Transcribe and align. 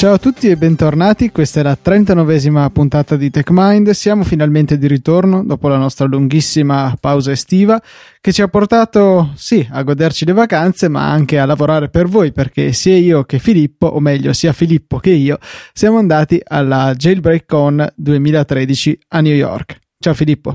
Ciao 0.00 0.14
a 0.14 0.18
tutti 0.18 0.48
e 0.48 0.56
bentornati, 0.56 1.30
questa 1.30 1.60
è 1.60 1.62
la 1.62 1.76
39esima 1.76 2.70
puntata 2.70 3.16
di 3.16 3.28
TechMind, 3.28 3.90
siamo 3.90 4.24
finalmente 4.24 4.78
di 4.78 4.86
ritorno 4.86 5.44
dopo 5.44 5.68
la 5.68 5.76
nostra 5.76 6.06
lunghissima 6.06 6.96
pausa 6.98 7.32
estiva 7.32 7.78
che 8.18 8.32
ci 8.32 8.40
ha 8.40 8.48
portato 8.48 9.30
sì 9.34 9.68
a 9.70 9.82
goderci 9.82 10.24
le 10.24 10.32
vacanze 10.32 10.88
ma 10.88 11.10
anche 11.10 11.38
a 11.38 11.44
lavorare 11.44 11.90
per 11.90 12.08
voi 12.08 12.32
perché 12.32 12.72
sia 12.72 12.96
io 12.96 13.24
che 13.24 13.38
Filippo, 13.38 13.88
o 13.88 14.00
meglio 14.00 14.32
sia 14.32 14.54
Filippo 14.54 14.96
che 14.96 15.10
io, 15.10 15.36
siamo 15.74 15.98
andati 15.98 16.40
alla 16.42 16.94
Jailbreak 16.96 17.44
Con 17.44 17.86
2013 17.94 18.98
a 19.08 19.20
New 19.20 19.34
York. 19.34 19.80
Ciao 19.98 20.14
Filippo. 20.14 20.54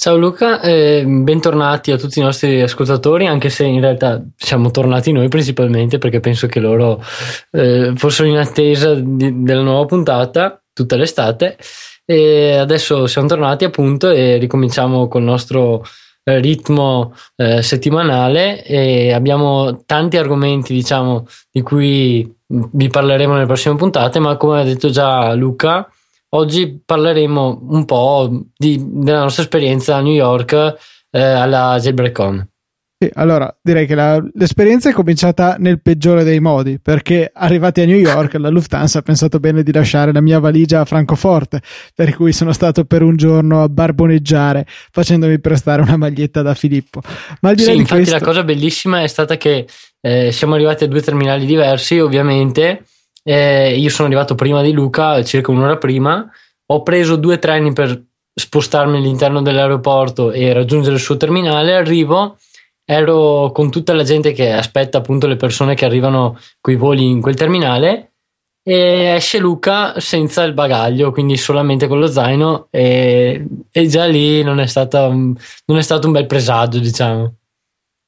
Ciao 0.00 0.16
Luca, 0.16 0.62
eh, 0.62 1.04
bentornati 1.04 1.90
a 1.90 1.98
tutti 1.98 2.20
i 2.20 2.22
nostri 2.22 2.62
ascoltatori, 2.62 3.26
anche 3.26 3.50
se 3.50 3.66
in 3.66 3.82
realtà 3.82 4.24
siamo 4.34 4.70
tornati 4.70 5.12
noi 5.12 5.28
principalmente 5.28 5.98
perché 5.98 6.20
penso 6.20 6.46
che 6.46 6.58
loro 6.58 7.04
eh, 7.50 7.92
fossero 7.96 8.26
in 8.26 8.38
attesa 8.38 8.94
di, 8.94 9.42
della 9.42 9.60
nuova 9.60 9.84
puntata 9.84 10.58
tutta 10.72 10.96
l'estate. 10.96 11.58
E 12.06 12.56
adesso 12.56 13.06
siamo 13.06 13.28
tornati 13.28 13.66
appunto 13.66 14.08
e 14.08 14.38
ricominciamo 14.38 15.06
col 15.06 15.22
nostro 15.22 15.84
eh, 16.24 16.38
ritmo 16.40 17.14
eh, 17.36 17.60
settimanale. 17.60 18.64
E 18.64 19.12
abbiamo 19.12 19.82
tanti 19.84 20.16
argomenti 20.16 20.72
diciamo 20.72 21.26
di 21.50 21.60
cui 21.60 22.26
vi 22.46 22.88
parleremo 22.88 23.34
nelle 23.34 23.44
prossime 23.44 23.76
puntate 23.76 24.18
ma 24.18 24.38
come 24.38 24.60
ha 24.60 24.64
detto 24.64 24.88
già 24.88 25.34
Luca 25.34 25.86
Oggi 26.32 26.80
parleremo 26.84 27.66
un 27.70 27.84
po' 27.84 28.44
di, 28.56 28.80
della 28.86 29.22
nostra 29.22 29.42
esperienza 29.42 29.96
a 29.96 30.00
New 30.00 30.12
York 30.12 30.52
eh, 31.10 31.20
alla 31.20 31.76
JailbreakCon. 31.80 32.48
Sì, 33.02 33.10
allora 33.14 33.52
direi 33.62 33.86
che 33.86 33.94
la, 33.94 34.22
l'esperienza 34.34 34.90
è 34.90 34.92
cominciata 34.92 35.56
nel 35.58 35.80
peggiore 35.80 36.22
dei 36.22 36.38
modi 36.38 36.78
perché 36.78 37.30
arrivati 37.32 37.80
a 37.80 37.86
New 37.86 37.96
York 37.96 38.34
la 38.34 38.50
Lufthansa 38.50 38.98
ha 38.98 39.02
pensato 39.02 39.40
bene 39.40 39.62
di 39.62 39.72
lasciare 39.72 40.12
la 40.12 40.20
mia 40.20 40.38
valigia 40.38 40.80
a 40.80 40.84
Francoforte 40.84 41.62
per 41.94 42.14
cui 42.14 42.34
sono 42.34 42.52
stato 42.52 42.84
per 42.84 43.00
un 43.00 43.16
giorno 43.16 43.62
a 43.62 43.70
barboneggiare 43.70 44.66
facendomi 44.68 45.40
prestare 45.40 45.80
una 45.80 45.96
maglietta 45.96 46.42
da 46.42 46.52
Filippo 46.52 47.00
ma 47.40 47.48
al 47.48 47.54
di 47.54 47.62
là 47.62 47.68
sì, 47.68 47.72
di 47.72 47.80
infatti 47.80 48.02
questo... 48.02 48.18
la 48.18 48.24
cosa 48.26 48.44
bellissima 48.44 49.02
è 49.02 49.06
stata 49.06 49.38
che 49.38 49.66
eh, 50.02 50.30
siamo 50.30 50.52
arrivati 50.52 50.84
a 50.84 50.86
due 50.86 51.00
terminali 51.00 51.46
diversi 51.46 51.98
ovviamente 51.98 52.84
eh, 53.22 53.76
io 53.76 53.90
sono 53.90 54.08
arrivato 54.08 54.34
prima 54.34 54.62
di 54.62 54.72
Luca, 54.72 55.22
circa 55.24 55.50
un'ora 55.50 55.76
prima. 55.76 56.28
Ho 56.66 56.82
preso 56.82 57.16
due 57.16 57.38
treni 57.38 57.72
per 57.72 58.02
spostarmi 58.32 58.96
all'interno 58.96 59.42
dell'aeroporto 59.42 60.30
e 60.30 60.52
raggiungere 60.52 60.94
il 60.94 61.00
suo 61.00 61.16
terminale. 61.16 61.74
Arrivo, 61.74 62.38
ero 62.84 63.50
con 63.52 63.70
tutta 63.70 63.92
la 63.92 64.02
gente 64.02 64.32
che 64.32 64.52
aspetta 64.52 64.98
appunto 64.98 65.26
le 65.26 65.36
persone 65.36 65.74
che 65.74 65.84
arrivano 65.84 66.38
coi 66.60 66.76
voli 66.76 67.06
in 67.06 67.20
quel 67.20 67.34
terminale. 67.34 68.06
E 68.62 69.14
esce 69.16 69.38
Luca 69.38 69.98
senza 69.98 70.42
il 70.42 70.52
bagaglio, 70.52 71.12
quindi 71.12 71.36
solamente 71.36 71.88
con 71.88 71.98
lo 71.98 72.06
zaino, 72.06 72.68
e, 72.70 73.46
e 73.70 73.86
già 73.86 74.04
lì 74.04 74.42
non 74.42 74.60
è, 74.60 74.66
stata, 74.66 75.08
non 75.08 75.78
è 75.78 75.82
stato 75.82 76.06
un 76.06 76.12
bel 76.12 76.26
presagio, 76.26 76.78
diciamo. 76.78 77.39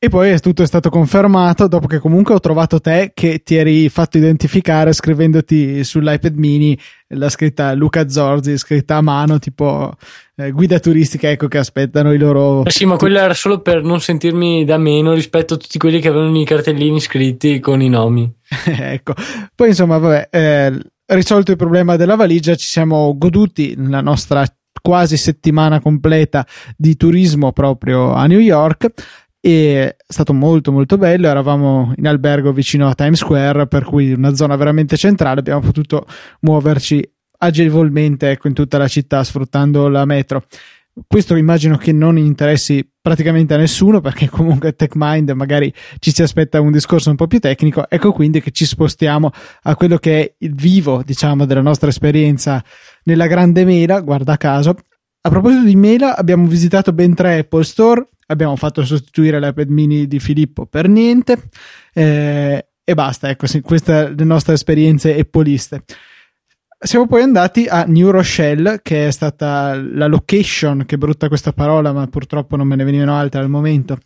E 0.05 0.08
poi 0.08 0.36
tutto 0.41 0.64
è 0.64 0.67
stato 0.67 0.91
confermato 0.91 1.69
dopo 1.69 1.86
che 1.86 2.00
comunque 2.00 2.34
ho 2.34 2.41
trovato 2.41 2.81
te 2.81 3.12
che 3.14 3.41
ti 3.45 3.55
eri 3.55 3.89
fatto 3.89 4.19
identificare 4.19 4.92
scrivendoti 4.92 5.84
sull'iPad 5.84 6.34
mini 6.34 6.77
la 7.11 7.28
scritta 7.28 7.72
Luca 7.75 8.08
Zorzi, 8.08 8.58
scritta 8.58 8.97
a 8.97 9.00
mano, 9.00 9.39
tipo 9.39 9.92
eh, 10.34 10.50
guida 10.50 10.80
turistica, 10.80 11.30
ecco 11.30 11.47
che 11.47 11.58
aspettano 11.58 12.12
i 12.12 12.19
loro... 12.19 12.64
Sì, 12.67 12.84
ma 12.84 12.97
quello 12.97 13.20
era 13.20 13.33
solo 13.33 13.61
per 13.61 13.84
non 13.84 14.00
sentirmi 14.00 14.64
da 14.64 14.77
meno 14.77 15.12
rispetto 15.12 15.55
a 15.55 15.56
tutti 15.56 15.78
quelli 15.78 16.00
che 16.00 16.08
avevano 16.08 16.36
i 16.36 16.45
cartellini 16.45 16.98
scritti 16.98 17.61
con 17.61 17.80
i 17.80 17.89
nomi. 17.89 18.29
ecco, 18.67 19.14
poi 19.55 19.69
insomma, 19.69 19.98
vabbè, 19.98 20.29
eh, 20.33 20.80
risolto 21.14 21.52
il 21.52 21.57
problema 21.57 21.95
della 21.95 22.17
valigia, 22.17 22.57
ci 22.57 22.67
siamo 22.67 23.17
goduti 23.17 23.77
la 23.77 24.01
nostra 24.01 24.45
quasi 24.83 25.17
settimana 25.17 25.80
completa 25.80 26.45
di 26.77 26.96
turismo 26.96 27.52
proprio 27.52 28.13
a 28.13 28.27
New 28.27 28.40
York 28.40 28.92
e 29.45 29.89
è 29.89 29.97
stato 30.07 30.33
molto 30.33 30.70
molto 30.70 30.97
bello. 30.97 31.27
Eravamo 31.27 31.92
in 31.97 32.07
albergo 32.07 32.53
vicino 32.53 32.89
a 32.89 32.95
Times 32.95 33.19
Square 33.19 33.67
per 33.67 33.85
cui 33.85 34.13
una 34.13 34.35
zona 34.35 34.55
veramente 34.55 34.97
centrale. 34.97 35.41
Abbiamo 35.41 35.61
potuto 35.61 36.07
muoverci 36.42 37.03
agevolmente 37.39 38.31
ecco, 38.31 38.47
in 38.47 38.55
tutta 38.55 38.79
la 38.79 38.86
città 38.86 39.25
sfruttando 39.25 39.89
la 39.89 40.05
metro. 40.05 40.45
Questo 41.07 41.35
immagino 41.35 41.77
che 41.77 41.91
non 41.91 42.19
interessi 42.19 42.89
praticamente 43.01 43.55
a 43.55 43.57
nessuno 43.57 44.01
perché 44.01 44.29
comunque 44.29 44.77
TechMind 44.77 45.31
magari 45.31 45.73
ci 45.98 46.13
si 46.13 46.23
aspetta 46.23 46.61
un 46.61 46.70
discorso 46.70 47.11
un 47.11 47.17
po' 47.17 47.27
più 47.27 47.41
tecnico. 47.41 47.89
Ecco 47.89 48.13
quindi 48.13 48.41
che 48.41 48.52
ci 48.52 48.64
spostiamo 48.64 49.33
a 49.63 49.75
quello 49.75 49.97
che 49.97 50.20
è 50.20 50.35
il 50.39 50.55
vivo 50.55 51.02
diciamo 51.05 51.47
della 51.47 51.63
nostra 51.63 51.89
esperienza 51.89 52.63
nella 53.05 53.27
grande 53.27 53.64
mela. 53.64 54.01
Guarda 54.02 54.36
caso. 54.36 54.77
A 55.25 55.31
proposito 55.31 55.64
di 55.64 55.77
mela 55.77 56.17
abbiamo 56.17 56.47
visitato 56.47 56.92
ben 56.92 57.14
tre 57.14 57.39
Apple 57.39 57.64
Store 57.64 58.08
abbiamo 58.33 58.57
fatto 58.57 58.85
sostituire 58.85 59.39
l'iPad 59.39 59.69
mini 59.69 60.07
di 60.07 60.19
Filippo 60.19 60.67
per 60.67 60.89
niente 60.89 61.51
eh, 61.93 62.67
e 62.85 62.95
basta, 62.95 63.29
ecco, 63.29 63.47
queste 63.63 64.13
le 64.17 64.25
nostre 64.25 64.55
esperienze 64.55 65.17
eppoliste. 65.17 65.85
Siamo 66.85 67.07
poi 67.07 67.23
andati 67.23 67.67
a 67.69 67.85
New 67.87 68.11
Rochelle, 68.11 68.81
che 68.83 69.07
è 69.07 69.11
stata 69.13 69.81
la 69.81 70.09
location, 70.09 70.83
che 70.85 70.98
brutta 70.98 71.29
questa 71.29 71.53
parola, 71.53 71.93
ma 71.93 72.09
purtroppo 72.09 72.57
non 72.57 72.67
me 72.67 72.75
ne 72.75 72.83
venivano 72.83 73.15
altre 73.15 73.41
al 73.41 73.48
momento, 73.48 73.98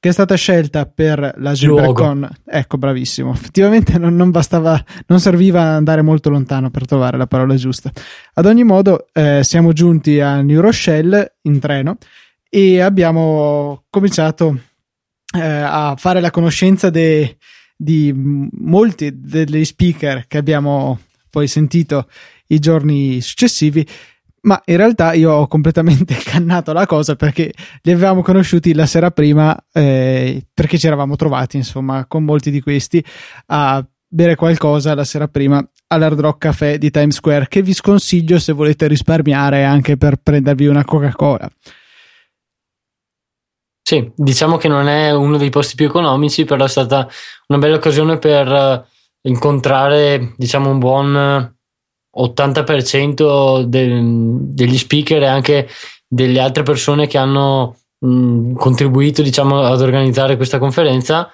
che 0.00 0.08
è 0.08 0.12
stata 0.12 0.34
scelta 0.34 0.86
per 0.86 1.34
la 1.36 1.52
Gilbercon. 1.52 2.26
Ecco, 2.46 2.78
bravissimo. 2.78 3.32
Effettivamente 3.32 3.98
non, 3.98 4.16
non, 4.16 4.30
bastava, 4.30 4.82
non 5.08 5.20
serviva 5.20 5.60
andare 5.60 6.00
molto 6.00 6.30
lontano 6.30 6.70
per 6.70 6.86
trovare 6.86 7.18
la 7.18 7.26
parola 7.26 7.54
giusta. 7.54 7.90
Ad 8.32 8.46
ogni 8.46 8.64
modo, 8.64 9.08
eh, 9.12 9.40
siamo 9.42 9.74
giunti 9.74 10.18
a 10.18 10.40
New 10.40 10.62
Rochelle 10.62 11.34
in 11.42 11.60
treno 11.60 11.98
e 12.54 12.80
abbiamo 12.80 13.84
cominciato 13.88 14.60
eh, 15.34 15.40
a 15.40 15.94
fare 15.96 16.20
la 16.20 16.30
conoscenza 16.30 16.90
de, 16.90 17.38
di 17.74 18.12
molti 18.14 19.10
degli 19.22 19.64
speaker 19.64 20.26
che 20.26 20.36
abbiamo 20.36 21.00
poi 21.30 21.48
sentito 21.48 22.10
i 22.48 22.58
giorni 22.58 23.22
successivi 23.22 23.88
ma 24.42 24.60
in 24.66 24.76
realtà 24.76 25.14
io 25.14 25.32
ho 25.32 25.46
completamente 25.46 26.14
cannato 26.22 26.74
la 26.74 26.84
cosa 26.84 27.16
perché 27.16 27.54
li 27.80 27.90
avevamo 27.90 28.20
conosciuti 28.20 28.74
la 28.74 28.84
sera 28.84 29.10
prima 29.10 29.58
eh, 29.72 30.46
perché 30.52 30.76
ci 30.76 30.86
eravamo 30.86 31.16
trovati 31.16 31.56
insomma 31.56 32.04
con 32.04 32.22
molti 32.22 32.50
di 32.50 32.60
questi 32.60 33.02
a 33.46 33.82
bere 34.06 34.34
qualcosa 34.34 34.94
la 34.94 35.04
sera 35.04 35.26
prima 35.26 35.66
all'Hard 35.86 36.20
Rock 36.20 36.38
Café 36.38 36.76
di 36.76 36.90
Times 36.90 37.14
Square 37.14 37.48
che 37.48 37.62
vi 37.62 37.72
sconsiglio 37.72 38.38
se 38.38 38.52
volete 38.52 38.86
risparmiare 38.88 39.64
anche 39.64 39.96
per 39.96 40.16
prendervi 40.16 40.66
una 40.66 40.84
Coca-Cola. 40.84 41.50
Sì, 43.84 44.10
diciamo 44.14 44.56
che 44.56 44.68
non 44.68 44.86
è 44.86 45.10
uno 45.10 45.36
dei 45.36 45.50
posti 45.50 45.74
più 45.74 45.86
economici, 45.86 46.44
però 46.44 46.64
è 46.64 46.68
stata 46.68 47.08
una 47.48 47.58
bella 47.58 47.76
occasione 47.76 48.16
per 48.18 48.46
eh, 48.48 48.84
incontrare, 49.28 50.34
diciamo, 50.36 50.70
un 50.70 50.78
buon 50.78 51.54
80% 52.16 53.62
del, 53.62 54.38
degli 54.54 54.78
speaker 54.78 55.22
e 55.22 55.26
anche 55.26 55.68
delle 56.06 56.40
altre 56.40 56.62
persone 56.62 57.08
che 57.08 57.18
hanno 57.18 57.76
mh, 57.98 58.54
contribuito, 58.54 59.20
diciamo, 59.22 59.60
ad 59.62 59.80
organizzare 59.80 60.36
questa 60.36 60.58
conferenza. 60.58 61.30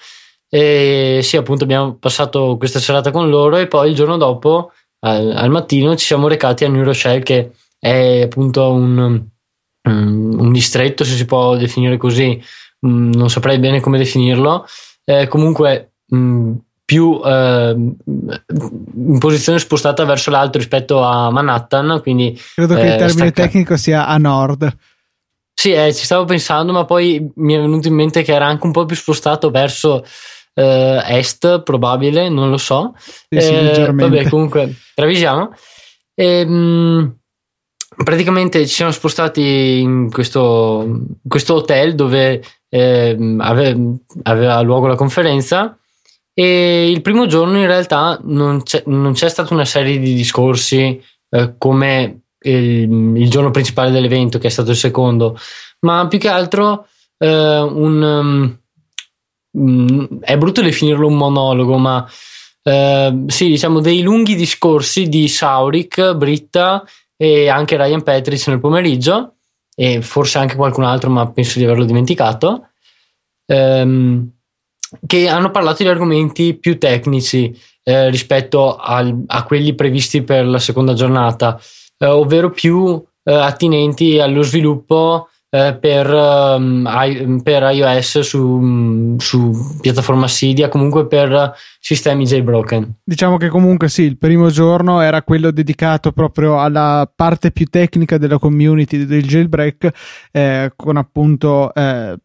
E 0.49 1.21
sì, 1.23 1.37
appunto, 1.37 1.65
abbiamo 1.65 1.97
passato 1.97 2.57
questa 2.57 2.79
serata 2.81 3.11
con 3.11 3.29
loro 3.29 3.59
e 3.59 3.67
poi 3.67 3.91
il 3.91 3.95
giorno 3.95 4.17
dopo, 4.17 4.73
al, 5.01 5.33
al 5.37 5.51
mattino, 5.51 5.95
ci 5.97 6.07
siamo 6.07 6.29
recati 6.29 6.65
a 6.65 6.69
New 6.69 6.83
Rochelle, 6.83 7.23
che 7.23 7.53
è 7.79 8.23
appunto 8.23 8.73
un 8.73 9.23
un 9.91 10.53
distretto, 10.53 11.05
se 11.05 11.15
si 11.15 11.25
può 11.25 11.57
definire 11.57 11.97
così, 11.97 12.43
um, 12.81 13.11
non 13.15 13.31
saprei 13.31 13.59
bene 13.59 13.81
come 13.81 13.99
definirlo. 13.99 14.67
Eh, 15.05 15.27
comunque, 15.29 15.93
um, 16.09 16.59
più 16.85 17.21
eh, 17.23 17.77
in 17.77 19.19
posizione 19.19 19.59
spostata 19.59 20.07
verso 20.07 20.31
l'alto 20.31 20.57
rispetto 20.57 21.03
a 21.03 21.31
Manhattan. 21.31 22.01
Quindi, 22.01 22.41
Credo 22.55 22.75
che 22.75 22.81
eh, 22.81 22.93
il 22.93 22.97
termine 22.97 23.29
stacca... 23.29 23.43
tecnico 23.43 23.77
sia 23.77 24.07
a 24.07 24.17
nord. 24.17 24.75
Sì, 25.53 25.73
eh, 25.73 25.93
ci 25.93 26.05
stavo 26.05 26.25
pensando, 26.25 26.73
ma 26.73 26.85
poi 26.85 27.31
mi 27.35 27.55
è 27.55 27.59
venuto 27.61 27.89
in 27.89 27.95
mente 27.95 28.23
che 28.23 28.33
era 28.33 28.47
anche 28.47 28.65
un 28.65 28.73
po' 28.73 28.87
più 28.87 28.97
spostato 28.97 29.51
verso 29.51 30.05
eh, 30.55 31.03
est, 31.05 31.63
probabile, 31.63 32.29
non 32.29 32.49
lo 32.49 32.57
so. 32.57 32.95
Sì, 32.97 33.41
sì, 33.41 33.53
eh, 33.53 33.93
vabbè, 33.93 34.29
comunque, 34.29 34.75
travisiamo. 34.95 35.51
E, 36.15 36.41
ehm, 36.41 36.51
mh, 36.51 37.19
praticamente 38.03 38.67
ci 38.67 38.75
siamo 38.75 38.93
spostati 38.93 39.81
in 39.81 40.11
questo, 40.11 41.01
questo 41.27 41.55
hotel 41.55 41.95
dove 41.95 42.43
eh, 42.69 43.37
aveva, 43.39 43.95
aveva, 44.23 44.61
luogo 44.61 44.87
la 44.87 44.95
conferenza 44.95 45.77
e 46.33 46.91
il 46.91 47.03
primo 47.03 47.27
giorno 47.27 47.59
in 47.59 47.67
realtà 47.67 48.19
non 48.23 48.63
c'è, 48.63 48.83
non 48.87 49.13
c'è 49.13 49.29
stata 49.29 49.53
una 49.53 49.65
serie 49.65 49.99
di 49.99 50.15
discorsi 50.15 51.03
eh, 51.31 51.55
come 51.59 52.21
il, 52.41 53.17
il, 53.17 53.31
giorno 53.31 53.51
principale 53.51 53.91
dell'evento 53.91 54.39
che 54.39 54.47
è 54.47 54.51
stato 54.51 54.71
il 54.71 54.77
secondo 54.77 55.37
ma 55.81 56.07
più 56.07 56.19
che 56.19 56.29
altro 56.29 56.87
eh, 57.17 57.59
un 57.61 58.59
um, 59.51 60.21
è 60.21 60.37
brutto 60.37 60.63
definirlo 60.63 61.09
un 61.09 61.17
monologo 61.17 61.79
ma 61.79 62.09
eh, 62.63 63.25
sì, 63.27 63.49
diciamo 63.49 63.81
dei 63.81 64.03
lunghi 64.03 64.35
discorsi 64.35 65.09
di 65.09 65.27
Saurik, 65.27 66.15
Britta 66.15 66.85
e 67.21 67.49
anche 67.49 67.77
Ryan 67.77 68.03
Petric 68.03 68.47
nel 68.47 68.61
pomeriggio 68.61 69.35
e 69.75 70.01
forse 70.03 70.39
anche 70.39 70.55
qualcun 70.57 70.85
altro, 70.85 71.11
ma 71.11 71.31
penso 71.31 71.59
di 71.59 71.65
averlo 71.65 71.85
dimenticato, 71.85 72.69
ehm, 73.47 74.31
che 75.07 75.29
hanno 75.29 75.51
parlato 75.51 75.83
di 75.83 75.89
argomenti 75.89 76.55
più 76.55 76.79
tecnici 76.79 77.55
eh, 77.83 78.09
rispetto 78.09 78.77
al, 78.77 79.25
a 79.27 79.43
quelli 79.43 79.75
previsti 79.75 80.23
per 80.23 80.47
la 80.47 80.59
seconda 80.59 80.95
giornata, 80.95 81.61
eh, 81.99 82.07
ovvero 82.07 82.51
più 82.51 83.05
eh, 83.25 83.35
attinenti 83.35 84.19
allo 84.21 84.43
sviluppo 84.43 85.29
eh, 85.51 85.79
per, 85.81 86.13
um, 86.13 87.41
per, 87.43 87.63
iOS 87.73 88.21
su, 88.21 89.17
su, 89.19 89.79
piattaforma 89.81 90.27
Cydia, 90.27 90.69
comunque 90.69 91.07
per 91.07 91.55
sistemi 91.81 92.25
jailbroken. 92.25 92.97
Diciamo 93.03 93.39
che 93.39 93.49
comunque 93.49 93.89
sì, 93.89 94.03
il 94.03 94.19
primo 94.19 94.51
giorno 94.51 95.01
era 95.01 95.23
quello 95.23 95.51
dedicato 95.51 96.13
proprio 96.13 96.61
alla 96.61 97.11
parte 97.15 97.51
più 97.51 97.65
tecnica 97.65 98.19
della 98.19 98.39
community 98.39 99.07
del 99.07 99.27
jailbreak, 99.27 99.91
eh, 100.33 100.73
con 100.77 100.99
appunto 100.99 101.73
eh, 101.73 102.17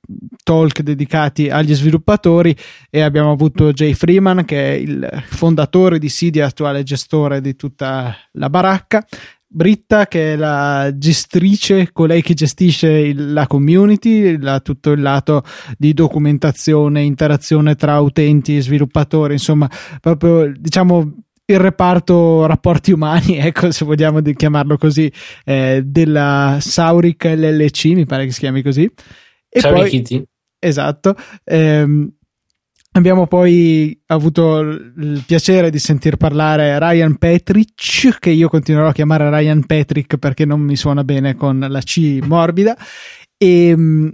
talk 0.43 0.81
dedicati 0.81 1.49
agli 1.49 1.73
sviluppatori 1.73 2.53
e 2.89 3.01
abbiamo 3.01 3.31
avuto 3.31 3.71
Jay 3.71 3.93
Freeman 3.93 4.43
che 4.43 4.65
è 4.65 4.73
il 4.73 5.23
fondatore 5.27 5.97
di 5.97 6.09
Cydia, 6.09 6.47
attuale 6.47 6.83
gestore 6.83 7.39
di 7.39 7.55
tutta 7.55 8.13
la 8.33 8.49
baracca 8.49 9.05
Britta, 9.53 10.07
che 10.07 10.33
è 10.33 10.35
la 10.35 10.91
gestrice, 10.95 11.91
colei 11.91 12.23
che 12.23 12.33
gestisce 12.33 12.89
il, 12.89 13.33
la 13.33 13.45
community, 13.45 14.39
la, 14.41 14.59
tutto 14.59 14.91
il 14.91 15.01
lato 15.01 15.43
di 15.77 15.93
documentazione, 15.93 17.03
interazione 17.03 17.75
tra 17.75 17.99
utenti 17.99 18.57
e 18.57 18.61
sviluppatori, 18.61 19.33
insomma, 19.33 19.69
proprio 19.99 20.51
diciamo 20.57 21.13
il 21.45 21.59
reparto 21.59 22.47
rapporti 22.47 22.91
umani, 22.91 23.37
ecco 23.39 23.71
se 23.71 23.85
vogliamo 23.85 24.21
chiamarlo 24.21 24.77
così, 24.77 25.11
eh, 25.45 25.83
della 25.85 26.57
Sauric 26.59 27.25
LLC, 27.25 27.85
mi 27.93 28.05
pare 28.05 28.25
che 28.25 28.31
si 28.31 28.39
chiami 28.39 28.63
così. 28.63 28.89
E 29.49 29.59
Sauric 29.59 29.81
poi, 29.81 29.89
Kitty. 29.89 30.23
Esatto. 30.57 31.15
Ehm, 31.43 32.11
Abbiamo 32.95 33.25
poi 33.25 33.99
avuto 34.07 34.59
il 34.59 35.23
piacere 35.25 35.71
di 35.71 35.79
sentir 35.79 36.15
parlare 36.15 36.77
Ryan 36.77 37.17
Petric, 37.17 38.19
che 38.19 38.29
io 38.29 38.49
continuerò 38.49 38.89
a 38.89 38.93
chiamare 38.93 39.31
Ryan 39.31 39.65
Patrick 39.65 40.17
perché 40.17 40.45
non 40.45 40.61
mi 40.61 40.75
suona 40.75 41.03
bene 41.03 41.35
con 41.35 41.65
la 41.67 41.79
C 41.79 42.19
morbida, 42.23 42.77
e 43.35 43.73
mm, 43.75 44.09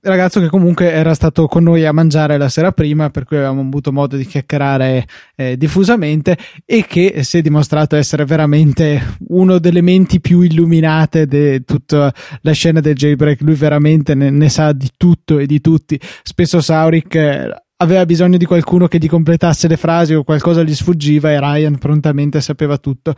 ragazzo 0.00 0.40
che 0.40 0.48
comunque 0.48 0.90
era 0.92 1.12
stato 1.12 1.46
con 1.46 1.64
noi 1.64 1.84
a 1.84 1.92
mangiare 1.92 2.38
la 2.38 2.48
sera 2.48 2.72
prima, 2.72 3.10
per 3.10 3.24
cui 3.24 3.36
avevamo 3.36 3.60
avuto 3.60 3.92
modo 3.92 4.16
di 4.16 4.24
chiacchierare 4.24 5.06
eh, 5.34 5.58
diffusamente 5.58 6.38
e 6.64 6.86
che 6.88 7.22
si 7.22 7.36
è 7.36 7.42
dimostrato 7.42 7.96
essere 7.96 8.24
veramente 8.24 9.18
uno 9.28 9.58
delle 9.58 9.82
menti 9.82 10.20
più 10.20 10.40
illuminate 10.40 11.26
di 11.26 11.62
tutta 11.64 12.10
la 12.40 12.52
scena 12.52 12.80
del 12.80 12.94
jailbreak. 12.94 13.42
Lui 13.42 13.56
veramente 13.56 14.14
ne, 14.14 14.30
ne 14.30 14.48
sa 14.48 14.72
di 14.72 14.90
tutto 14.96 15.38
e 15.38 15.44
di 15.44 15.60
tutti. 15.60 16.00
Spesso 16.22 16.62
Saurik 16.62 17.14
eh, 17.14 17.65
aveva 17.78 18.06
bisogno 18.06 18.36
di 18.36 18.44
qualcuno 18.44 18.88
che 18.88 18.98
gli 18.98 19.08
completasse 19.08 19.68
le 19.68 19.76
frasi 19.76 20.14
o 20.14 20.24
qualcosa 20.24 20.62
gli 20.62 20.74
sfuggiva 20.74 21.30
e 21.30 21.38
Ryan 21.38 21.78
prontamente 21.78 22.40
sapeva 22.40 22.78
tutto. 22.78 23.14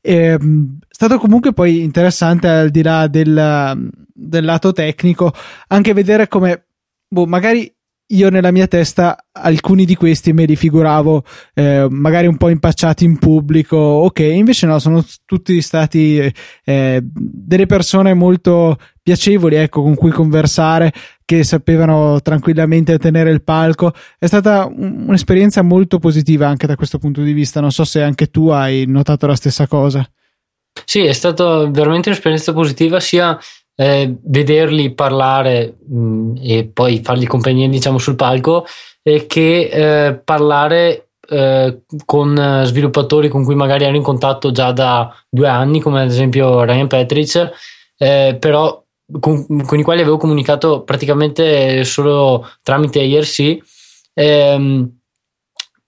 È 0.00 0.36
stato 0.88 1.18
comunque 1.18 1.52
poi 1.52 1.82
interessante 1.82 2.48
al 2.48 2.70
di 2.70 2.82
là 2.82 3.06
del, 3.06 3.90
del 4.12 4.44
lato 4.44 4.72
tecnico 4.72 5.32
anche 5.68 5.94
vedere 5.94 6.28
come 6.28 6.66
boh, 7.08 7.26
magari 7.26 7.72
io 8.08 8.28
nella 8.28 8.50
mia 8.50 8.66
testa 8.66 9.16
alcuni 9.32 9.86
di 9.86 9.94
questi 9.94 10.34
me 10.34 10.44
li 10.44 10.56
figuravo 10.56 11.24
eh, 11.54 11.86
magari 11.88 12.26
un 12.26 12.36
po' 12.36 12.50
impacciati 12.50 13.04
in 13.04 13.18
pubblico, 13.18 13.76
ok, 13.76 14.18
invece 14.20 14.66
no, 14.66 14.78
sono 14.78 15.02
tutti 15.24 15.60
stati 15.62 16.32
eh, 16.64 17.00
delle 17.02 17.66
persone 17.66 18.12
molto 18.12 18.76
piacevoli, 19.02 19.56
ecco, 19.56 19.82
con 19.82 19.94
cui 19.94 20.10
conversare, 20.10 20.92
che 21.24 21.42
sapevano 21.42 22.20
tranquillamente 22.20 22.98
tenere 22.98 23.30
il 23.30 23.42
palco. 23.42 23.92
È 24.18 24.26
stata 24.26 24.70
un'esperienza 24.70 25.62
molto 25.62 25.98
positiva 25.98 26.46
anche 26.48 26.66
da 26.66 26.76
questo 26.76 26.98
punto 26.98 27.22
di 27.22 27.32
vista. 27.32 27.60
Non 27.60 27.70
so 27.70 27.84
se 27.84 28.02
anche 28.02 28.26
tu 28.26 28.48
hai 28.48 28.84
notato 28.86 29.26
la 29.26 29.36
stessa 29.36 29.66
cosa. 29.66 30.06
Sì, 30.84 31.04
è 31.04 31.12
stata 31.12 31.68
veramente 31.70 32.08
un'esperienza 32.08 32.52
positiva 32.52 33.00
sia 33.00 33.38
eh, 33.76 34.16
vederli 34.24 34.94
parlare 34.94 35.78
mh, 35.86 35.98
mm, 35.98 36.34
e 36.40 36.70
poi 36.72 37.00
fargli 37.02 37.26
compagnia 37.26 37.68
diciamo 37.68 37.98
sul 37.98 38.16
palco 38.16 38.66
e 39.02 39.26
che 39.26 39.68
eh, 40.08 40.14
parlare 40.14 41.08
eh, 41.28 41.82
con 42.04 42.62
sviluppatori 42.64 43.28
con 43.28 43.44
cui 43.44 43.54
magari 43.54 43.84
ero 43.84 43.96
in 43.96 44.02
contatto 44.02 44.52
già 44.52 44.72
da 44.72 45.12
due 45.28 45.48
anni 45.48 45.80
come 45.80 46.02
ad 46.02 46.08
esempio 46.10 46.62
Ryan 46.62 46.86
Petric 46.86 47.50
eh, 47.96 48.36
però 48.38 48.83
con, 49.20 49.46
con, 49.64 49.78
i 49.78 49.82
quali 49.82 50.00
avevo 50.00 50.16
comunicato 50.16 50.82
praticamente 50.82 51.84
solo 51.84 52.48
tramite 52.62 53.00
IRC 53.00 53.58
ehm, 54.14 54.90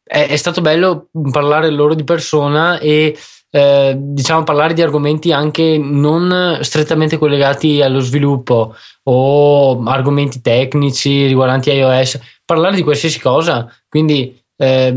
è, 0.02 0.28
è, 0.28 0.36
stato 0.36 0.60
bello 0.60 1.08
parlare 1.30 1.70
loro 1.70 1.94
di 1.94 2.04
persona 2.04 2.78
e 2.78 3.16
eh, 3.50 3.94
diciamo 3.96 4.42
parlare 4.42 4.74
di 4.74 4.82
argomenti 4.82 5.32
anche 5.32 5.78
non 5.78 6.58
strettamente 6.60 7.16
collegati 7.16 7.80
allo 7.80 8.00
sviluppo 8.00 8.74
o 9.04 9.82
argomenti 9.84 10.40
tecnici 10.40 11.26
riguardanti 11.26 11.70
iOS, 11.70 12.20
parlare 12.44 12.76
di 12.76 12.82
qualsiasi 12.82 13.20
cosa, 13.20 13.72
quindi 13.88 14.38
eh, 14.56 14.96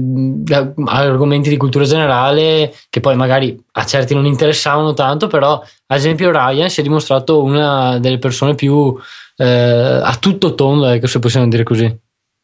argomenti 0.85 1.49
di 1.49 1.57
cultura 1.57 1.83
generale 1.83 2.73
che 2.89 2.99
poi 2.99 3.15
magari 3.15 3.57
a 3.73 3.85
certi 3.85 4.13
non 4.13 4.25
interessavano 4.25 4.93
tanto, 4.93 5.27
però 5.27 5.61
ad 5.87 5.97
esempio 5.97 6.31
Ryan 6.31 6.69
si 6.69 6.79
è 6.79 6.83
dimostrato 6.83 7.43
una 7.43 7.99
delle 7.99 8.19
persone 8.19 8.55
più 8.55 8.95
eh, 9.35 9.45
a 9.45 10.15
tutto 10.19 10.55
tondo, 10.55 10.87
ecco 10.87 11.07
se 11.07 11.19
possiamo 11.19 11.47
dire 11.47 11.63
così. 11.63 11.97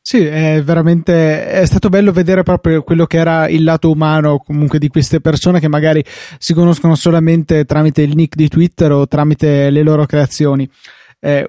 Sì, 0.07 0.23
è 0.23 0.61
veramente 0.63 1.47
è 1.47 1.65
stato 1.65 1.89
bello 1.89 2.11
vedere 2.11 2.43
proprio 2.43 2.83
quello 2.83 3.07
che 3.07 3.17
era 3.17 3.47
il 3.47 3.63
lato 3.63 3.89
umano 3.89 4.37
comunque 4.37 4.77
di 4.77 4.87
queste 4.87 5.19
persone 5.19 5.59
che 5.59 5.67
magari 5.67 6.05
si 6.37 6.53
conoscono 6.53 6.93
solamente 6.93 7.65
tramite 7.65 8.03
il 8.03 8.13
nick 8.13 8.35
di 8.35 8.47
Twitter 8.47 8.91
o 8.91 9.07
tramite 9.07 9.71
le 9.71 9.81
loro 9.81 10.05
creazioni. 10.05 10.69
Eh, 11.19 11.47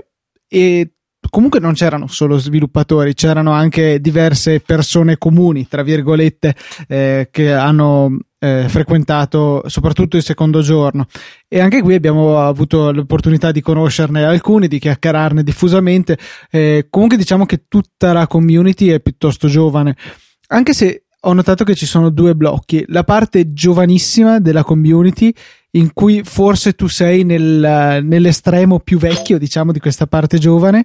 e 0.49 0.90
comunque 1.30 1.61
non 1.61 1.75
c'erano 1.75 2.06
solo 2.06 2.38
sviluppatori, 2.38 3.14
c'erano 3.14 3.52
anche 3.52 4.00
diverse 4.00 4.61
persone 4.61 5.18
comuni, 5.18 5.66
tra 5.68 5.83
virgolette, 5.83 6.54
eh, 6.88 7.28
che 7.30 7.52
hanno 7.52 8.18
eh, 8.38 8.66
frequentato 8.68 9.62
soprattutto 9.66 10.16
il 10.16 10.23
secondo 10.23 10.61
giorno. 10.61 11.06
E 11.49 11.61
anche 11.61 11.83
qui 11.83 11.95
abbiamo 11.95 12.40
avuto 12.40 12.92
l'opportunità 12.92 13.50
di 13.52 13.61
conoscerne 13.61 14.25
alcuni, 14.25 14.68
di 14.68 14.78
chiacchierarne 14.78 15.42
diffusamente. 15.42 16.18
Eh, 16.50 16.87
comunque 16.90 17.16
diciamo 17.16 17.47
che 17.47 17.64
tutta 17.68 18.12
la 18.12 18.26
community 18.26 18.88
è 18.88 19.00
piuttosto 19.00 19.49
giovane, 19.49 19.97
anche 20.49 20.73
se 20.73 21.06
ho 21.21 21.33
notato 21.33 21.64
che 21.64 21.75
ci 21.75 21.87
sono 21.87 22.11
due 22.11 22.35
blocchi. 22.37 22.85
La 22.88 23.04
parte 23.04 23.52
giovanissima 23.52 24.38
della 24.38 24.62
community 24.62 25.33
in 25.73 25.92
cui 25.92 26.23
forse 26.25 26.75
tu 26.75 26.88
sei 26.88 27.25
nel, 27.25 28.00
nell'estremo 28.02 28.78
più 28.80 28.99
vecchio, 28.99 29.38
diciamo, 29.38 29.73
di 29.73 29.80
questa 29.80 30.06
parte 30.06 30.38
giovane, 30.38 30.85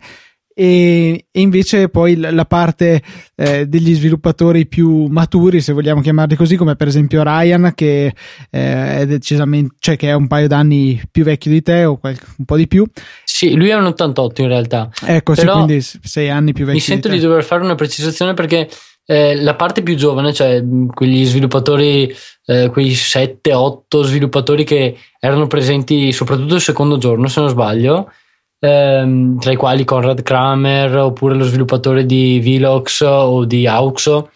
e, 0.53 1.25
e 1.31 1.39
invece 1.39 1.89
poi 1.89 2.15
la 2.15 2.45
parte 2.45 3.01
eh, 3.35 3.65
degli 3.67 3.93
sviluppatori 3.93 4.67
più 4.67 5.05
maturi, 5.05 5.61
se 5.61 5.73
vogliamo 5.73 6.01
chiamarli 6.01 6.35
così, 6.35 6.55
come 6.55 6.75
per 6.75 6.87
esempio 6.87 7.23
Ryan, 7.23 7.71
che 7.73 8.13
eh, 8.49 8.97
è 8.99 9.05
decisamente, 9.05 9.75
cioè 9.79 9.95
che 9.95 10.09
è 10.09 10.13
un 10.13 10.27
paio 10.27 10.47
d'anni 10.47 11.01
più 11.09 11.23
vecchio 11.23 11.51
di 11.51 11.61
te 11.61 11.85
o 11.85 11.97
quel, 11.97 12.17
un 12.37 12.45
po' 12.45 12.57
di 12.57 12.67
più. 12.67 12.85
Sì, 13.23 13.55
lui 13.55 13.69
è 13.69 13.75
un 13.75 13.85
88 13.85 14.41
in 14.41 14.47
realtà. 14.47 14.89
Ecco, 15.05 15.35
sì, 15.35 15.45
quindi 15.45 15.81
sei 15.81 16.29
anni 16.29 16.53
più 16.53 16.65
vecchio. 16.65 16.79
Mi 16.79 16.85
sento 16.85 17.07
di, 17.07 17.15
di 17.15 17.21
dover 17.21 17.43
fare 17.43 17.63
una 17.63 17.75
precisazione 17.75 18.33
perché 18.33 18.69
eh, 19.05 19.35
la 19.35 19.55
parte 19.55 19.81
più 19.81 19.95
giovane, 19.95 20.33
cioè 20.33 20.63
quegli 20.93 21.25
sviluppatori, 21.25 22.13
eh, 22.45 22.69
quei 22.69 22.91
7-8 22.91 24.03
sviluppatori 24.03 24.63
che 24.63 24.97
erano 25.19 25.47
presenti 25.47 26.11
soprattutto 26.11 26.55
il 26.55 26.61
secondo 26.61 26.97
giorno, 26.97 27.27
se 27.27 27.39
non 27.39 27.49
sbaglio, 27.49 28.11
ehm, 28.61 29.39
tra 29.39 29.51
i 29.51 29.55
quali 29.55 29.83
Conrad 29.83 30.21
Kramer 30.21 30.95
oppure 30.97 31.35
lo 31.35 31.43
sviluppatore 31.43 32.05
di 32.05 32.39
Velox 32.41 33.01
o 33.01 33.43
di 33.45 33.67
Auxo, 33.67 34.29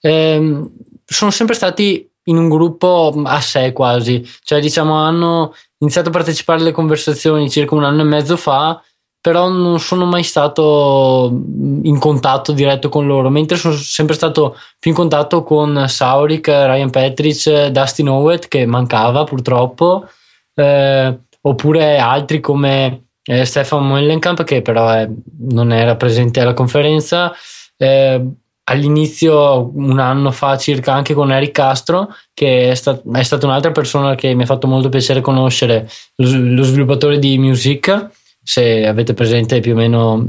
ehm, 0.00 0.70
sono 1.04 1.30
sempre 1.30 1.54
stati 1.54 2.08
in 2.24 2.36
un 2.36 2.48
gruppo 2.48 3.12
a 3.24 3.40
sé 3.40 3.72
quasi, 3.72 4.24
cioè 4.44 4.60
diciamo 4.60 4.94
hanno 4.94 5.54
iniziato 5.78 6.10
a 6.10 6.12
partecipare 6.12 6.60
alle 6.60 6.70
conversazioni 6.70 7.50
circa 7.50 7.74
un 7.74 7.84
anno 7.84 8.02
e 8.02 8.04
mezzo 8.04 8.36
fa, 8.36 8.80
però 9.20 9.48
non 9.48 9.78
sono 9.80 10.04
mai 10.04 10.22
stato 10.22 11.30
in 11.30 11.98
contatto 11.98 12.52
diretto 12.52 12.88
con 12.88 13.06
loro, 13.06 13.30
mentre 13.30 13.56
sono 13.56 13.74
sempre 13.74 14.14
stato 14.14 14.56
più 14.78 14.90
in 14.90 14.96
contatto 14.96 15.42
con 15.42 15.84
Saurik, 15.88 16.46
Ryan 16.48 16.90
Petric, 16.90 17.66
Dustin 17.68 18.08
Owet 18.08 18.48
che 18.48 18.66
mancava 18.66 19.24
purtroppo, 19.24 20.06
eh, 20.54 21.18
oppure 21.40 21.98
altri 21.98 22.40
come 22.40 23.11
Stefano 23.44 23.86
Moellenkamp 23.86 24.42
che 24.44 24.62
però 24.62 24.88
è, 24.90 25.08
non 25.48 25.72
era 25.72 25.96
presente 25.96 26.40
alla 26.40 26.54
conferenza, 26.54 27.32
eh, 27.76 28.20
all'inizio, 28.64 29.70
un 29.74 29.98
anno 29.98 30.30
fa 30.30 30.56
circa, 30.56 30.92
anche 30.92 31.14
con 31.14 31.32
Eric 31.32 31.52
Castro, 31.52 32.08
che 32.32 32.70
è, 32.70 32.74
stat- 32.74 33.02
è 33.12 33.22
stata 33.22 33.46
un'altra 33.46 33.72
persona 33.72 34.14
che 34.14 34.34
mi 34.34 34.42
ha 34.42 34.46
fatto 34.46 34.66
molto 34.66 34.88
piacere 34.88 35.20
conoscere, 35.20 35.88
lo, 36.16 36.28
lo 36.54 36.62
sviluppatore 36.62 37.18
di 37.18 37.38
Music, 37.38 38.10
se 38.42 38.86
avete 38.86 39.14
presente 39.14 39.60
più 39.60 39.72
o 39.72 39.76
meno 39.76 40.24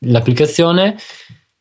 l'applicazione. 0.00 0.96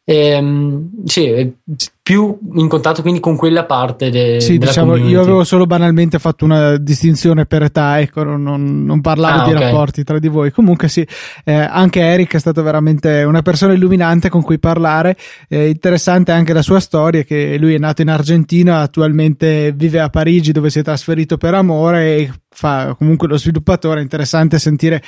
Ehm, 0.10 1.04
sì, 1.04 1.54
più 2.02 2.40
in 2.54 2.70
contatto 2.70 3.02
quindi 3.02 3.20
con 3.20 3.36
quella 3.36 3.66
parte 3.66 4.10
de, 4.10 4.40
sì, 4.40 4.58
diciamo, 4.58 4.92
community. 4.92 5.12
io 5.12 5.20
avevo 5.20 5.44
solo 5.44 5.66
banalmente 5.66 6.18
fatto 6.18 6.46
una 6.46 6.78
distinzione 6.78 7.46
per 7.46 7.64
età, 7.64 8.00
ecco, 8.00 8.24
non, 8.24 8.86
non 8.86 9.02
parlavo 9.02 9.42
ah, 9.42 9.44
di 9.44 9.52
okay. 9.52 9.64
rapporti 9.64 10.06
tra 10.06 10.18
di 10.18 10.30
voi. 10.30 10.52
Comunque 10.52 10.88
sì, 10.88 11.06
eh, 11.44 11.54
anche 11.54 12.00
Eric 12.00 12.36
è 12.36 12.40
stato 12.40 12.64
veramente 12.64 13.24
una 13.24 13.42
persona 13.42 13.74
illuminante 13.74 14.30
con 14.30 14.42
cui 14.44 14.60
parlare. 14.60 15.18
Eh, 15.50 15.68
interessante 15.68 16.32
anche 16.32 16.54
la 16.54 16.62
sua 16.62 16.80
storia, 16.80 17.24
che 17.24 17.58
lui 17.58 17.74
è 17.74 17.78
nato 17.78 18.02
in 18.02 18.10
Argentina, 18.10 18.80
attualmente 18.80 19.74
vive 19.74 20.00
a 20.00 20.08
Parigi 20.08 20.54
dove 20.54 20.70
si 20.70 20.80
è 20.80 20.84
trasferito 20.84 21.36
per 21.36 21.54
amore 21.54 22.16
e 22.16 22.32
fa 22.48 22.96
comunque 22.98 23.28
lo 23.28 23.38
sviluppatore. 23.38 24.00
È 24.00 24.04
interessante 24.04 24.58
sentire 24.58 25.04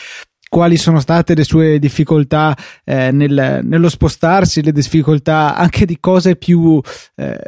quali 0.50 0.78
sono 0.78 1.00
state 1.00 1.36
le 1.36 1.44
sue 1.44 1.80
difficoltà 1.80 2.58
eh, 2.84 3.12
nel, 3.12 3.62
nello 3.64 3.88
spostarsi, 3.88 4.64
le 4.64 4.72
difficoltà 4.72 5.56
anche 5.56 5.86
di 5.86 5.98
cose 6.00 6.36
più, 6.36 6.82
eh, 7.16 7.40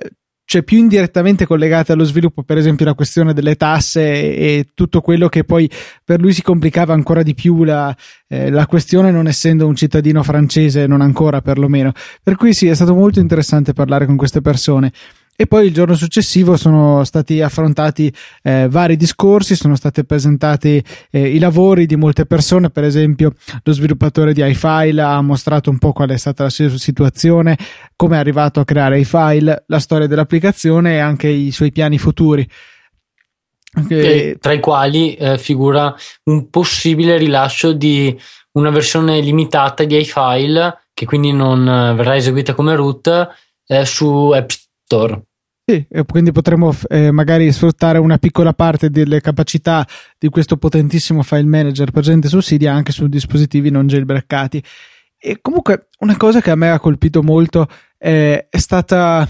cioè 0.45 0.63
più 0.63 0.77
indirettamente 0.77 1.47
collegate 1.47 1.93
allo 1.93 2.03
sviluppo, 2.03 2.43
per 2.43 2.57
esempio 2.57 2.85
la 2.85 2.93
questione 2.93 3.33
delle 3.33 3.55
tasse 3.55 4.35
e, 4.35 4.67
tutto 4.73 5.01
quello 5.01 5.29
che 5.29 5.43
poi 5.43 5.69
per 6.03 6.21
lui 6.21 6.31
si 6.31 6.43
complicava 6.43 6.93
ancora 6.93 7.23
di 7.23 7.33
più 7.33 7.63
la, 7.63 7.95
eh, 8.27 8.51
la 8.51 8.67
questione 8.67 9.11
non 9.11 9.27
essendo 9.27 9.65
un 9.65 9.75
cittadino 9.75 10.21
francese, 10.23 10.85
non 10.85 11.01
ancora 11.01 11.41
perlomeno. 11.41 11.91
Per 12.21 12.35
cui 12.35 12.53
sì, 12.53 12.67
è 12.67 12.75
stato 12.75 12.93
molto 12.93 13.19
interessante 13.19 13.73
parlare 13.73 14.05
con 14.05 14.15
queste 14.15 14.41
persone 14.41 14.91
e 15.41 15.47
poi 15.47 15.65
il 15.65 15.73
giorno 15.73 15.95
successivo 15.95 16.55
sono 16.55 17.03
stati 17.03 17.41
affrontati 17.41 18.13
eh, 18.43 18.67
vari 18.69 18.95
discorsi, 18.95 19.55
sono 19.55 19.75
stati 19.75 20.05
presentati 20.05 20.83
eh, 21.09 21.29
i 21.29 21.39
lavori 21.39 21.87
di 21.87 21.95
molte 21.95 22.27
persone, 22.27 22.69
per 22.69 22.83
esempio 22.83 23.33
lo 23.63 23.71
sviluppatore 23.71 24.33
di 24.33 24.47
iFile 24.47 25.01
ha 25.01 25.19
mostrato 25.21 25.71
un 25.71 25.79
po' 25.79 25.93
qual 25.93 26.09
è 26.09 26.17
stata 26.17 26.43
la 26.43 26.51
sua 26.51 26.69
situazione, 26.77 27.57
come 27.95 28.17
è 28.17 28.19
arrivato 28.19 28.59
a 28.59 28.65
creare 28.65 28.99
iFile, 28.99 29.63
la 29.65 29.79
storia 29.79 30.05
dell'applicazione 30.05 30.97
e 30.97 30.99
anche 30.99 31.29
i 31.29 31.49
suoi 31.49 31.71
piani 31.71 31.97
futuri. 31.97 32.47
Okay. 33.83 34.37
Tra 34.37 34.53
i 34.53 34.59
quali 34.59 35.15
eh, 35.15 35.39
figura 35.39 35.95
un 36.25 36.51
possibile 36.51 37.17
rilascio 37.17 37.73
di 37.73 38.15
una 38.51 38.69
versione 38.69 39.19
limitata 39.21 39.85
di 39.85 39.97
iFile 39.97 40.83
che 40.93 41.07
quindi 41.07 41.31
non 41.33 41.67
eh, 41.67 41.95
verrà 41.95 42.15
eseguita 42.15 42.53
come 42.53 42.75
root 42.75 43.27
eh, 43.65 43.85
su 43.85 44.29
App 44.35 44.51
Store. 44.51 45.19
Sì, 45.63 45.87
quindi 46.07 46.31
potremmo 46.31 46.73
eh, 46.89 47.11
magari 47.11 47.51
sfruttare 47.51 47.99
una 47.99 48.17
piccola 48.17 48.51
parte 48.51 48.89
delle 48.89 49.21
capacità 49.21 49.87
di 50.17 50.27
questo 50.29 50.57
potentissimo 50.57 51.21
file 51.21 51.43
manager 51.43 51.91
presente 51.91 52.27
su 52.27 52.39
Cydia 52.39 52.73
anche 52.73 52.91
su 52.91 53.07
dispositivi 53.07 53.69
non 53.69 53.87
jailbreakati. 53.87 54.63
E 55.17 55.37
comunque 55.39 55.87
una 55.99 56.17
cosa 56.17 56.41
che 56.41 56.49
a 56.49 56.55
me 56.55 56.71
ha 56.71 56.79
colpito 56.79 57.21
molto 57.21 57.67
eh, 57.99 58.47
è 58.49 58.57
stata 58.57 59.27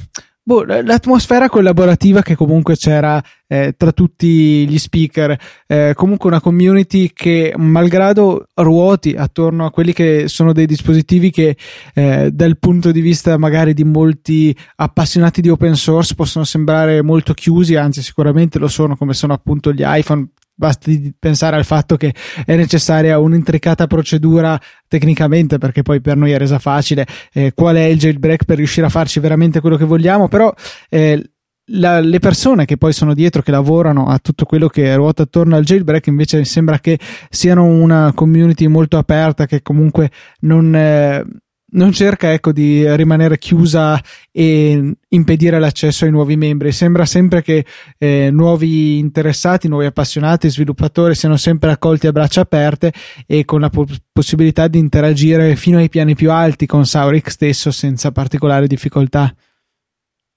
boh, 0.51 0.63
l'atmosfera 0.65 1.47
collaborativa 1.47 2.21
che 2.21 2.35
comunque 2.35 2.75
c'era 2.75 3.23
eh, 3.47 3.73
tra 3.77 3.93
tutti 3.93 4.67
gli 4.67 4.77
speaker, 4.77 5.37
eh, 5.65 5.93
comunque 5.95 6.29
una 6.29 6.41
community 6.41 7.11
che 7.13 7.53
malgrado 7.55 8.47
ruoti 8.55 9.13
attorno 9.13 9.65
a 9.65 9.71
quelli 9.71 9.93
che 9.93 10.27
sono 10.27 10.51
dei 10.51 10.65
dispositivi 10.65 11.31
che 11.31 11.55
eh, 11.93 12.29
dal 12.31 12.57
punto 12.59 12.91
di 12.91 12.99
vista 12.99 13.37
magari 13.37 13.73
di 13.73 13.85
molti 13.85 14.55
appassionati 14.75 15.39
di 15.39 15.49
open 15.49 15.75
source 15.75 16.15
possono 16.15 16.43
sembrare 16.43 17.01
molto 17.01 17.33
chiusi, 17.33 17.75
anzi 17.75 18.01
sicuramente 18.01 18.59
lo 18.59 18.67
sono 18.67 18.97
come 18.97 19.13
sono 19.13 19.33
appunto 19.33 19.71
gli 19.71 19.83
iPhone 19.85 20.27
basti 20.61 21.11
pensare 21.17 21.55
al 21.55 21.65
fatto 21.65 21.97
che 21.97 22.13
è 22.45 22.55
necessaria 22.55 23.17
un'intricata 23.17 23.87
procedura 23.87 24.61
tecnicamente 24.87 25.57
perché 25.57 25.81
poi 25.81 26.01
per 26.01 26.17
noi 26.17 26.33
è 26.33 26.37
resa 26.37 26.59
facile 26.59 27.07
eh, 27.33 27.53
qual 27.55 27.77
è 27.77 27.83
il 27.85 27.97
jailbreak 27.97 28.45
per 28.45 28.57
riuscire 28.57 28.85
a 28.85 28.89
farci 28.89 29.19
veramente 29.19 29.59
quello 29.59 29.75
che 29.75 29.85
vogliamo 29.85 30.27
però 30.27 30.53
eh, 30.87 31.31
la, 31.73 31.99
le 31.99 32.19
persone 32.19 32.65
che 32.65 32.77
poi 32.77 32.91
sono 32.91 33.13
dietro, 33.13 33.41
che 33.41 33.51
lavorano 33.51 34.07
a 34.07 34.19
tutto 34.19 34.45
quello 34.45 34.67
che 34.67 34.93
ruota 34.95 35.23
attorno 35.23 35.55
al 35.55 35.63
jailbreak, 35.63 36.07
invece 36.07 36.43
sembra 36.43 36.79
che 36.79 36.99
siano 37.29 37.63
una 37.63 38.11
community 38.13 38.67
molto 38.67 38.97
aperta, 38.97 39.45
che 39.45 39.61
comunque 39.61 40.11
non, 40.41 40.75
eh, 40.75 41.23
non 41.71 41.91
cerca 41.91 42.33
ecco, 42.33 42.51
di 42.51 42.83
rimanere 42.95 43.37
chiusa 43.37 44.01
e 44.31 44.93
impedire 45.07 45.59
l'accesso 45.59 46.05
ai 46.05 46.11
nuovi 46.11 46.35
membri. 46.35 46.71
Sembra 46.71 47.05
sempre 47.05 47.41
che 47.41 47.65
eh, 47.97 48.29
nuovi 48.31 48.97
interessati, 48.97 49.67
nuovi 49.67 49.85
appassionati, 49.85 50.49
sviluppatori 50.49 51.15
siano 51.15 51.37
sempre 51.37 51.71
accolti 51.71 52.07
a 52.07 52.11
braccia 52.11 52.41
aperte 52.41 52.91
e 53.25 53.45
con 53.45 53.61
la 53.61 53.69
po- 53.69 53.87
possibilità 54.11 54.67
di 54.67 54.79
interagire 54.79 55.55
fino 55.55 55.77
ai 55.77 55.89
piani 55.89 56.15
più 56.15 56.31
alti 56.31 56.65
con 56.65 56.85
Sauric 56.85 57.29
stesso 57.31 57.71
senza 57.71 58.11
particolari 58.11 58.67
difficoltà. 58.67 59.33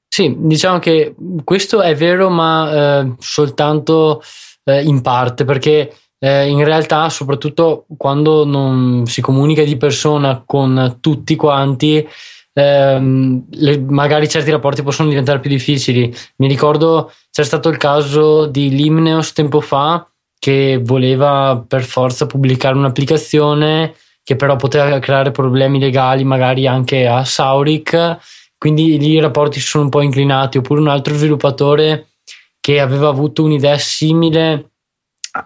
Sì, 0.09 0.33
diciamo 0.38 0.79
che 0.79 1.17
questo 1.43 1.83
è 1.83 1.97
vero, 1.97 2.31
ma 2.31 3.00
eh, 3.00 3.14
soltanto 3.19 4.23
eh, 4.62 4.83
in 4.83 5.00
parte, 5.00 5.45
perché 5.45 5.93
eh, 6.25 6.49
in 6.49 6.64
realtà, 6.64 7.11
soprattutto 7.11 7.85
quando 7.99 8.47
non 8.47 9.04
si 9.04 9.21
comunica 9.21 9.62
di 9.62 9.76
persona 9.76 10.43
con 10.47 10.97
tutti 10.99 11.37
quanti, 11.37 12.09
ehm, 12.54 13.45
le, 13.50 13.78
magari 13.81 14.26
certi 14.26 14.50
rapporti 14.50 14.83
possono 14.83 15.11
diventare 15.11 15.40
più 15.40 15.50
difficili. 15.50 16.11
Mi 16.37 16.49
ricordo 16.49 17.12
c'è 17.31 17.45
stato 17.45 17.69
il 17.69 17.76
caso 17.76 18.47
di 18.47 18.71
Limneos 18.71 19.33
tempo 19.33 19.61
fa 19.61 20.09
che 20.38 20.81
voleva 20.83 21.62
per 21.69 21.83
forza 21.83 22.25
pubblicare 22.25 22.78
un'applicazione 22.78 23.95
che 24.23 24.37
però 24.37 24.57
poteva 24.57 24.99
creare 25.00 25.31
problemi 25.31 25.78
legali 25.78 26.25
magari 26.25 26.66
anche 26.66 27.07
a 27.07 27.23
Sauric, 27.26 28.16
quindi 28.57 28.99
lì 28.99 29.11
i 29.11 29.21
rapporti 29.21 29.61
si 29.61 29.66
sono 29.66 29.85
un 29.85 29.90
po' 29.90 30.00
inclinati, 30.00 30.57
oppure 30.57 30.81
un 30.81 30.88
altro 30.88 31.14
sviluppatore 31.14 32.12
che 32.61 32.81
aveva 32.81 33.09
avuto 33.09 33.43
un'idea 33.43 33.76
simile 33.76 34.71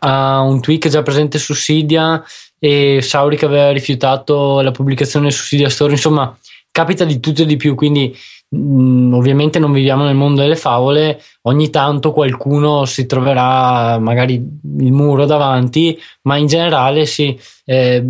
a 0.01 0.41
un 0.41 0.61
tweak 0.61 0.89
già 0.89 1.03
presente 1.03 1.39
su 1.39 1.55
Cydia 1.55 2.23
e 2.59 3.01
Sauric 3.01 3.45
aveva 3.45 3.71
rifiutato 3.71 4.61
la 4.61 4.71
pubblicazione 4.71 5.31
su 5.31 5.45
Cydia 5.45 5.71
Store, 5.71 5.93
insomma 5.93 6.37
capita 6.71 7.05
di 7.05 7.19
tutto 7.21 7.43
e 7.43 7.47
di 7.47 7.57
più, 7.57 7.75
quindi 7.75 8.15
mh, 8.51 8.59
mm, 8.59 9.15
ovviamente 9.15 9.59
non 9.59 9.73
viviamo 9.73 10.05
nel 10.05 10.15
mondo 10.15 10.43
delle 10.43 10.57
favole, 10.57 11.21
ogni 11.43 11.71
tanto 11.71 12.13
qualcuno 12.13 12.85
si 12.85 13.07
troverà 13.07 13.99
magari 13.99 14.35
il 14.35 14.93
muro 14.93 15.25
davanti, 15.25 15.99
ma 16.23 16.37
in 16.37 16.47
generale 16.47 17.07
sì, 17.07 17.39
eh, 17.65 18.05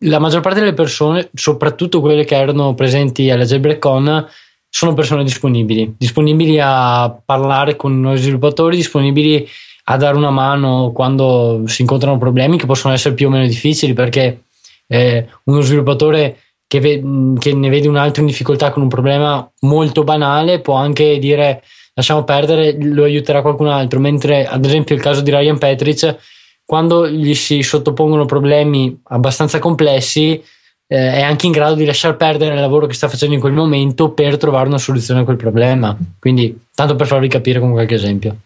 la 0.00 0.18
maggior 0.18 0.40
parte 0.40 0.60
delle 0.60 0.74
persone, 0.74 1.30
soprattutto 1.32 2.00
quelle 2.00 2.24
che 2.24 2.36
erano 2.36 2.74
presenti 2.74 3.30
alla 3.30 3.44
JailbreakCon, 3.44 4.26
sono 4.68 4.94
persone 4.94 5.24
disponibili, 5.24 5.94
disponibili 5.96 6.58
a 6.60 7.10
parlare 7.24 7.76
con 7.76 7.98
noi 7.98 8.18
sviluppatori, 8.18 8.76
disponibili 8.76 9.48
a 9.88 9.96
dare 9.96 10.16
una 10.16 10.30
mano 10.30 10.90
quando 10.92 11.62
si 11.66 11.82
incontrano 11.82 12.18
problemi 12.18 12.58
che 12.58 12.66
possono 12.66 12.94
essere 12.94 13.14
più 13.14 13.28
o 13.28 13.30
meno 13.30 13.46
difficili 13.46 13.92
perché 13.92 14.42
eh, 14.88 15.26
uno 15.44 15.60
sviluppatore 15.60 16.38
che, 16.66 16.80
ve- 16.80 17.02
che, 17.38 17.54
ne 17.54 17.68
vede 17.68 17.86
un 17.86 17.96
altro 17.96 18.22
in 18.22 18.28
difficoltà 18.28 18.70
con 18.70 18.82
un 18.82 18.88
problema 18.88 19.48
molto 19.60 20.02
banale 20.02 20.60
può 20.60 20.74
anche 20.74 21.18
dire 21.18 21.62
lasciamo 21.96 22.24
perdere, 22.24 22.76
lo 22.78 23.04
aiuterà 23.04 23.40
qualcun 23.40 23.68
altro, 23.68 24.00
mentre 24.00 24.46
ad 24.46 24.64
esempio 24.64 24.94
il 24.94 25.00
caso 25.00 25.22
di 25.22 25.30
Ryan 25.30 25.56
Petric, 25.56 26.16
quando 26.64 27.08
gli 27.08 27.34
si 27.34 27.62
sottopongono 27.62 28.26
problemi 28.26 29.00
abbastanza 29.04 29.58
complessi, 29.58 30.42
eh, 30.88 31.12
è 31.14 31.22
anche 31.22 31.46
in 31.46 31.52
grado 31.52 31.74
di 31.74 31.86
lasciar 31.86 32.16
perdere 32.16 32.54
il 32.54 32.60
lavoro 32.60 32.86
che 32.86 32.94
sta 32.94 33.08
facendo 33.08 33.34
in 33.34 33.40
quel 33.40 33.54
momento 33.54 34.10
per 34.10 34.36
trovare 34.36 34.68
una 34.68 34.78
soluzione 34.78 35.20
a 35.20 35.24
quel 35.24 35.36
problema. 35.36 35.96
Quindi, 36.18 36.66
tanto 36.74 36.96
per 36.96 37.06
farvi 37.06 37.28
capire 37.28 37.60
con 37.60 37.70
qualche 37.70 37.94
esempio. 37.94 38.36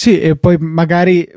Sì, 0.00 0.20
e 0.20 0.36
poi 0.36 0.56
magari 0.60 1.28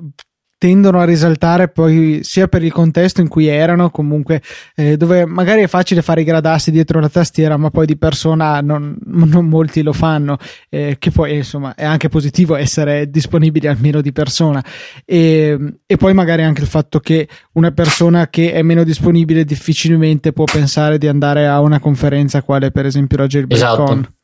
tendono 0.55 0.99
a 0.99 1.03
risaltare 1.03 1.69
poi 1.69 2.19
sia 2.21 2.47
per 2.47 2.63
il 2.63 2.71
contesto 2.71 3.19
in 3.19 3.27
cui 3.27 3.47
erano, 3.47 3.89
comunque 3.89 4.39
eh, 4.75 4.97
dove 4.97 5.25
magari 5.25 5.63
è 5.63 5.67
facile 5.67 6.03
fare 6.03 6.21
i 6.21 6.23
gradassi 6.23 6.69
dietro 6.69 6.99
la 6.99 7.09
tastiera, 7.09 7.57
ma 7.57 7.71
poi 7.71 7.87
di 7.87 7.97
persona 7.97 8.61
non, 8.61 8.95
non 9.05 9.47
molti 9.47 9.81
lo 9.81 9.93
fanno, 9.93 10.37
eh, 10.69 10.97
che 10.99 11.09
poi 11.09 11.37
insomma 11.37 11.73
è 11.73 11.83
anche 11.83 12.07
positivo 12.07 12.55
essere 12.55 13.09
disponibili 13.09 13.65
almeno 13.65 13.99
di 13.99 14.11
persona. 14.11 14.63
E, 15.05 15.79
e, 15.87 15.97
poi 15.97 16.13
magari 16.13 16.43
anche 16.43 16.61
il 16.61 16.67
fatto 16.67 16.99
che 16.99 17.27
una 17.53 17.71
persona 17.71 18.27
che 18.27 18.53
è 18.53 18.61
meno 18.61 18.83
disponibile 18.83 19.43
difficilmente 19.43 20.33
può 20.33 20.43
pensare 20.43 20.99
di 20.99 21.07
andare 21.07 21.47
a 21.47 21.59
una 21.61 21.79
conferenza 21.79 22.43
quale 22.43 22.69
per 22.69 22.85
esempio 22.85 23.17
la 23.17 23.25
JailbreakCon. 23.25 23.97
Esatto. 23.97 24.19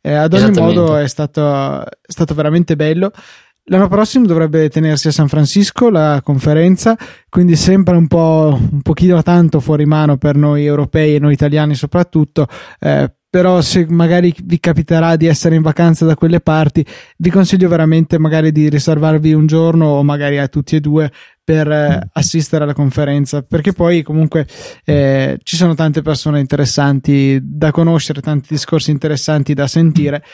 Eh, 0.00 0.12
ad 0.12 0.32
ogni 0.32 0.52
modo 0.52 0.96
è 0.96 1.08
stato, 1.08 1.84
è 1.84 1.90
stato 2.06 2.34
veramente 2.34 2.76
bello. 2.76 3.10
L'anno 3.70 3.88
prossimo 3.88 4.24
dovrebbe 4.24 4.70
tenersi 4.70 5.08
a 5.08 5.12
San 5.12 5.28
Francisco 5.28 5.90
la 5.90 6.22
conferenza, 6.24 6.96
quindi 7.28 7.54
sempre 7.54 7.96
un 7.96 8.06
po' 8.06 8.58
un 8.58 8.80
pochino 8.80 9.22
tanto 9.22 9.60
fuori 9.60 9.84
mano 9.84 10.16
per 10.16 10.36
noi 10.36 10.64
europei 10.64 11.14
e 11.14 11.18
noi 11.18 11.34
italiani 11.34 11.74
soprattutto, 11.74 12.46
eh, 12.80 13.12
però 13.28 13.60
se 13.60 13.84
magari 13.86 14.34
vi 14.42 14.58
capiterà 14.58 15.16
di 15.16 15.26
essere 15.26 15.54
in 15.54 15.60
vacanza 15.60 16.06
da 16.06 16.14
quelle 16.14 16.40
parti, 16.40 16.84
vi 17.18 17.28
consiglio 17.28 17.68
veramente 17.68 18.18
magari 18.18 18.52
di 18.52 18.70
riservarvi 18.70 19.34
un 19.34 19.46
giorno 19.46 19.84
o 19.84 20.02
magari 20.02 20.38
a 20.38 20.48
tutti 20.48 20.76
e 20.76 20.80
due 20.80 21.12
per 21.44 21.70
eh, 21.70 22.08
assistere 22.12 22.64
alla 22.64 22.72
conferenza, 22.72 23.42
perché 23.42 23.74
poi 23.74 24.02
comunque 24.02 24.46
eh, 24.82 25.38
ci 25.42 25.56
sono 25.56 25.74
tante 25.74 26.00
persone 26.00 26.40
interessanti 26.40 27.38
da 27.42 27.70
conoscere, 27.70 28.22
tanti 28.22 28.48
discorsi 28.48 28.90
interessanti 28.90 29.52
da 29.52 29.66
sentire 29.66 30.24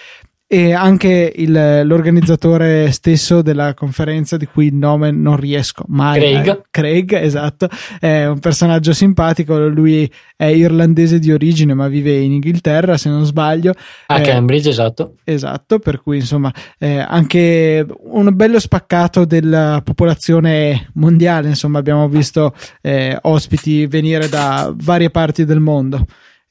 e 0.46 0.72
anche 0.72 1.32
il, 1.34 1.82
l'organizzatore 1.84 2.90
stesso 2.92 3.40
della 3.40 3.72
conferenza 3.72 4.36
di 4.36 4.46
cui 4.46 4.66
il 4.66 4.74
nome 4.74 5.10
non 5.10 5.36
riesco 5.36 5.84
mai 5.88 6.20
Craig. 6.20 6.46
Eh, 6.48 6.62
Craig 6.70 7.12
esatto 7.14 7.68
è 7.98 8.26
un 8.26 8.38
personaggio 8.38 8.92
simpatico. 8.92 9.58
Lui 9.68 10.10
è 10.36 10.44
irlandese 10.44 11.18
di 11.18 11.32
origine 11.32 11.72
ma 11.72 11.88
vive 11.88 12.16
in 12.18 12.32
Inghilterra 12.32 12.98
se 12.98 13.08
non 13.08 13.24
sbaglio. 13.24 13.72
A 14.06 14.20
eh, 14.20 14.22
Cambridge 14.22 14.68
esatto. 14.68 15.14
Esatto 15.24 15.78
per 15.78 16.02
cui 16.02 16.18
insomma 16.18 16.52
eh, 16.78 16.98
anche 16.98 17.86
un 18.02 18.30
bello 18.34 18.60
spaccato 18.60 19.24
della 19.24 19.80
popolazione 19.82 20.90
mondiale. 20.94 21.48
Insomma 21.48 21.78
abbiamo 21.78 22.06
visto 22.08 22.54
eh, 22.82 23.18
ospiti 23.22 23.86
venire 23.86 24.28
da 24.28 24.72
varie 24.76 25.08
parti 25.08 25.44
del 25.46 25.60
mondo 25.60 26.04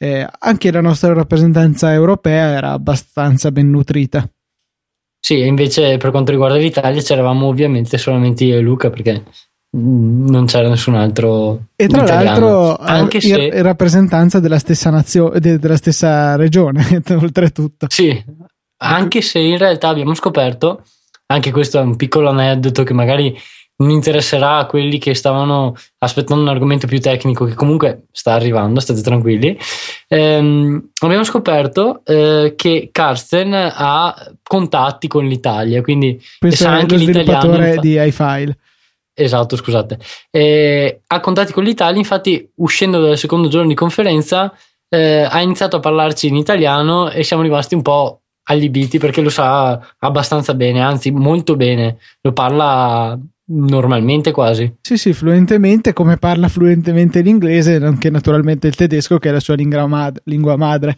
eh, 0.04 0.28
anche 0.40 0.70
la 0.70 0.82
nostra 0.82 1.14
rappresentanza 1.14 1.94
europea 1.94 2.48
era 2.48 2.72
abbastanza 2.72 3.52
ben 3.52 3.70
nutrita. 3.70 4.30
Sì, 5.18 5.46
invece 5.46 5.96
per 5.96 6.12
quanto 6.12 6.32
riguarda 6.32 6.58
l'Italia 6.58 7.02
c'eravamo 7.02 7.48
ovviamente 7.48 7.98
solamente 7.98 8.44
io 8.44 8.58
e 8.58 8.60
Luca 8.60 8.90
perché 8.90 9.24
mm, 9.78 10.28
non 10.28 10.46
c'era 10.46 10.68
nessun 10.68 10.96
altro. 10.96 11.68
E 11.78 11.88
tra 11.88 12.04
italiano. 12.04 12.48
l'altro 12.50 12.76
anche 12.76 13.18
in, 13.18 13.22
se... 13.22 13.44
in 13.46 13.62
rappresentanza 13.62 14.42
della 14.42 14.60
stessa 14.60 14.90
nazione, 14.90 15.40
de, 15.40 15.58
della 15.58 15.78
stessa 15.78 16.36
regione, 16.36 17.02
oltretutto. 17.12 17.86
Sì, 17.88 18.22
anche 18.82 19.22
se 19.22 19.40
in 19.40 19.58
realtà 19.58 19.88
abbiamo 19.88 20.14
scoperto, 20.16 20.84
anche 21.28 21.52
questo 21.52 21.80
è 21.80 21.82
un 21.82 21.96
piccolo 21.96 22.28
aneddoto 22.28 22.84
che 22.84 22.94
magari 22.94 23.34
non 23.76 23.90
interesserà 23.90 24.58
a 24.58 24.66
quelli 24.66 24.98
che 24.98 25.16
stavano 25.16 25.76
aspettando 26.00 26.44
un 26.44 26.50
argomento 26.50 26.88
più 26.88 27.00
tecnico 27.00 27.46
che 27.46 27.54
comunque 27.54 28.06
sta 28.12 28.34
arrivando, 28.34 28.80
state 28.80 29.02
tranquilli. 29.02 29.58
Ehm, 30.08 30.90
abbiamo 31.02 31.24
scoperto 31.24 32.02
eh, 32.06 32.54
che 32.56 32.90
Carsten 32.92 33.54
ha 33.54 34.32
contatti 34.44 35.08
con 35.08 35.26
l'Italia, 35.26 35.82
quindi 35.82 36.22
questo 36.40 36.66
è 36.66 36.68
anche 36.68 36.98
lo 36.98 37.02
sviluppatore 37.02 37.78
di 37.80 38.00
iFile. 38.00 38.58
Esatto, 39.16 39.56
scusate. 39.56 40.00
Eh, 40.32 41.02
ha 41.06 41.20
contatti 41.20 41.52
con 41.52 41.64
l'Italia, 41.64 42.00
infatti 42.00 42.50
uscendo 42.56 43.00
dal 43.00 43.18
secondo 43.18 43.48
giorno 43.48 43.68
di 43.68 43.76
conferenza 43.76 44.52
eh, 44.90 45.28
ha 45.28 45.42
iniziato 45.42 45.78
a 45.78 45.80
parlarci 45.80 46.28
in 46.28 46.36
italiano 46.36 47.10
e 47.10 47.24
siamo 47.24 47.42
rimasti 47.42 47.74
un 47.74 47.82
po' 47.82 48.22
allibiti 48.44 49.00
perché 49.00 49.22
lo 49.22 49.30
sa 49.30 49.80
abbastanza 50.00 50.54
bene, 50.54 50.82
anzi 50.82 51.12
molto 51.12 51.56
bene, 51.56 51.98
lo 52.22 52.32
parla 52.34 53.18
normalmente 53.54 54.32
quasi. 54.32 54.76
Sì, 54.82 54.98
sì, 54.98 55.14
fluentemente, 55.14 55.94
come 55.94 56.18
parla 56.18 56.48
fluentemente 56.48 57.22
l'inglese, 57.22 57.80
nonché 57.80 58.10
naturalmente 58.10 58.68
il 58.68 58.76
tedesco, 58.76 59.18
che 59.18 59.30
è 59.30 59.32
la 59.32 59.40
sua 59.40 59.56
lingua, 59.56 59.88
mad- 59.88 60.22
lingua 60.26 60.56
madre. 60.56 60.96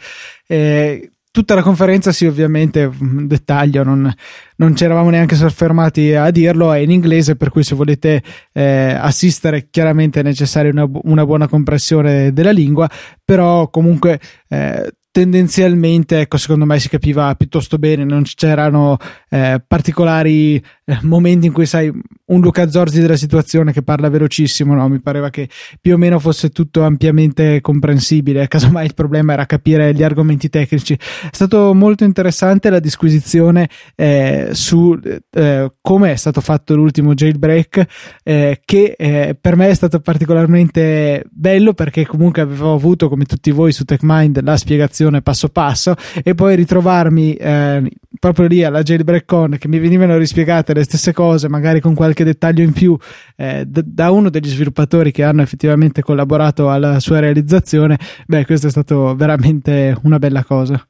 Eh, 0.47 1.11
tutta 1.35 1.53
la 1.53 1.61
conferenza, 1.61 2.13
sì, 2.13 2.25
ovviamente, 2.25 2.85
un 2.85 3.27
dettaglio, 3.27 3.83
non, 3.83 4.09
non 4.55 4.73
ci 4.73 4.85
eravamo 4.85 5.09
neanche 5.09 5.35
soffermati 5.35 6.13
a 6.13 6.31
dirlo, 6.31 6.71
è 6.71 6.77
in 6.77 6.91
inglese, 6.91 7.35
per 7.35 7.49
cui 7.49 7.61
se 7.61 7.75
volete 7.75 8.23
eh, 8.53 8.95
assistere, 8.97 9.67
chiaramente 9.69 10.21
è 10.21 10.23
necessaria 10.23 10.71
una, 10.71 10.89
una, 11.03 11.25
buona 11.25 11.49
compressione 11.49 12.31
della 12.31 12.51
lingua, 12.51 12.89
però 13.23 13.69
comunque 13.69 14.17
eh, 14.47 14.93
tendenzialmente, 15.15 16.19
ecco, 16.19 16.35
secondo 16.35 16.65
me 16.65 16.77
si 16.77 16.89
capiva 16.89 17.33
piuttosto 17.35 17.77
bene, 17.77 18.03
non 18.03 18.23
c'erano 18.23 18.97
eh, 19.29 19.63
particolari 19.65 20.61
momenti 21.01 21.47
in 21.47 21.53
cui 21.53 21.65
sai 21.65 21.91
un 22.27 22.41
Luca 22.41 22.69
Zorzi 22.69 23.01
della 23.01 23.15
situazione 23.15 23.71
che 23.71 23.81
parla 23.81 24.09
velocissimo, 24.09 24.73
no? 24.75 24.87
Mi 24.87 24.99
pareva 24.99 25.29
che 25.29 25.49
più 25.81 25.95
o 25.95 25.97
meno 25.97 26.19
fosse 26.19 26.49
tutto 26.49 26.83
ampiamente 26.83 27.61
comprensibile, 27.61 28.47
casomai 28.49 28.85
il 28.85 28.93
problema 28.93 29.33
era 29.33 29.45
capire 29.45 29.93
gli 29.93 30.03
argomenti 30.03 30.49
tecnici. 30.49 30.93
È 30.93 31.29
stato 31.31 31.73
molto 31.73 32.03
interessante 32.03 32.69
la 32.69 32.79
disquisizione 32.79 33.69
eh, 33.95 34.49
su 34.51 34.97
eh, 35.31 35.71
come 35.81 36.11
è 36.11 36.15
stato 36.15 36.41
fatto 36.41 36.75
l'ultimo 36.75 37.13
jailbreak, 37.13 37.85
eh, 38.23 38.61
che 38.63 38.95
eh, 38.97 39.37
per 39.39 39.55
me 39.55 39.69
è 39.69 39.73
stato 39.73 39.99
particolarmente 39.99 41.23
bello 41.31 41.73
perché 41.73 42.05
comunque 42.05 42.41
avevo 42.41 42.73
avuto, 42.73 43.09
come 43.09 43.25
tutti 43.25 43.51
voi 43.51 43.71
su 43.71 43.85
TechMind, 43.85 44.41
la 44.43 44.57
spiegazione 44.57 45.21
passo 45.21 45.49
passo 45.49 45.95
e 46.23 46.35
poi 46.35 46.55
ritrovarmi 46.55 47.33
eh, 47.33 47.91
proprio 48.19 48.47
lì 48.47 48.63
alla 48.63 48.83
Jailbreak 48.83 49.25
Con 49.25 49.57
che 49.59 49.67
mi 49.67 49.79
venivano 49.79 50.17
rispiegate 50.17 50.73
le 50.73 50.83
stesse 50.83 51.13
cose, 51.13 51.49
magari 51.49 51.79
con 51.79 51.93
qualche 51.93 52.23
dettaglio 52.23 52.63
in 52.63 52.73
più 52.73 52.97
eh, 53.35 53.65
d- 53.65 53.83
da 53.83 54.11
uno 54.11 54.29
degli 54.29 54.47
sviluppatori 54.47 55.11
che 55.11 55.23
hanno 55.23 55.41
effettivamente 55.41 56.01
collaborato 56.01 56.69
alla 56.69 56.99
sua 56.99 57.19
realizzazione, 57.19 57.97
beh, 58.27 58.45
questo 58.45 58.67
è 58.67 58.69
stato 58.69 59.15
veramente 59.15 59.97
una 60.03 60.19
bella 60.19 60.43
cosa. 60.43 60.85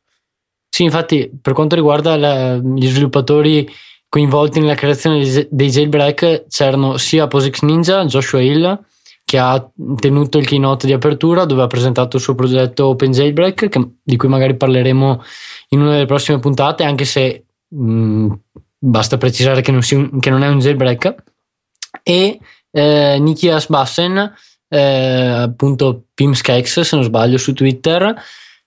Sì, 0.69 0.83
infatti, 0.83 1.31
per 1.41 1.53
quanto 1.53 1.75
riguarda 1.75 2.17
la, 2.17 2.57
gli 2.57 2.87
sviluppatori 2.87 3.67
coinvolti 4.09 4.59
nella 4.59 4.75
creazione 4.75 5.47
dei 5.49 5.69
jailbreak, 5.69 6.47
c'erano 6.47 6.97
sia 6.97 7.27
POSIX 7.27 7.61
Ninja, 7.61 8.05
Joshua 8.05 8.41
Hill, 8.41 8.79
che 9.35 9.37
ha 9.39 9.69
tenuto 9.99 10.37
il 10.37 10.47
keynote 10.47 10.87
di 10.87 10.93
apertura 10.93 11.43
dove 11.43 11.63
ha 11.63 11.67
presentato 11.67 12.15
il 12.15 12.23
suo 12.23 12.35
progetto 12.35 12.87
Open 12.87 13.11
Jailbreak, 13.11 13.67
che, 13.67 13.89
di 14.01 14.15
cui 14.15 14.29
magari 14.29 14.55
parleremo 14.55 15.23
in 15.69 15.81
una 15.81 15.91
delle 15.91 16.05
prossime 16.05 16.39
puntate, 16.39 16.83
anche 16.83 17.03
se 17.03 17.43
mh, 17.67 18.33
basta 18.79 19.17
precisare 19.17 19.61
che 19.61 19.71
non, 19.71 19.81
si, 19.81 20.09
che 20.21 20.29
non, 20.29 20.41
è 20.41 20.47
un 20.47 20.59
jailbreak. 20.59 21.15
E 22.01 22.39
eh, 22.71 23.17
Nikias 23.19 23.67
Bassen, 23.67 24.33
eh, 24.69 24.79
appunto 24.79 26.05
Pimskex 26.13 26.79
se 26.79 26.95
non 26.95 27.03
sbaglio 27.03 27.37
su 27.37 27.51
Twitter, 27.51 28.15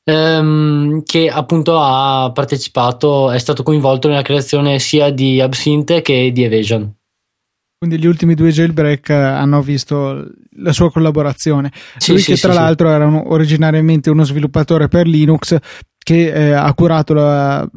ehm, 0.05 1.03
che 1.03 1.31
appunto 1.31 1.79
ha 1.81 2.31
partecipato, 2.35 3.31
è 3.31 3.39
stato 3.39 3.63
coinvolto 3.63 4.09
nella 4.09 4.21
creazione 4.21 4.79
sia 4.81 5.09
di 5.11 5.41
Absinthe 5.41 6.03
che 6.03 6.31
di 6.31 6.45
Evasion. 6.45 6.95
Quindi 7.79 8.01
gli 8.01 8.07
ultimi 8.07 8.35
due 8.35 8.51
jailbreak 8.51 9.11
hanno 9.11 9.63
visto 9.63 10.27
la 10.57 10.73
sua 10.73 10.91
collaborazione. 10.91 11.71
Sì, 11.97 12.11
Lui 12.13 12.21
sì, 12.21 12.33
che 12.33 12.39
tra 12.39 12.53
sì, 12.53 12.59
l'altro 12.59 12.89
era 12.91 13.07
un, 13.07 13.23
originariamente 13.25 14.11
uno 14.11 14.25
sviluppatore 14.25 14.89
per 14.89 15.07
Linux 15.07 15.57
che 15.97 16.33
eh, 16.33 16.51
ha 16.51 16.75
curato 16.75 17.15
la, 17.15 17.69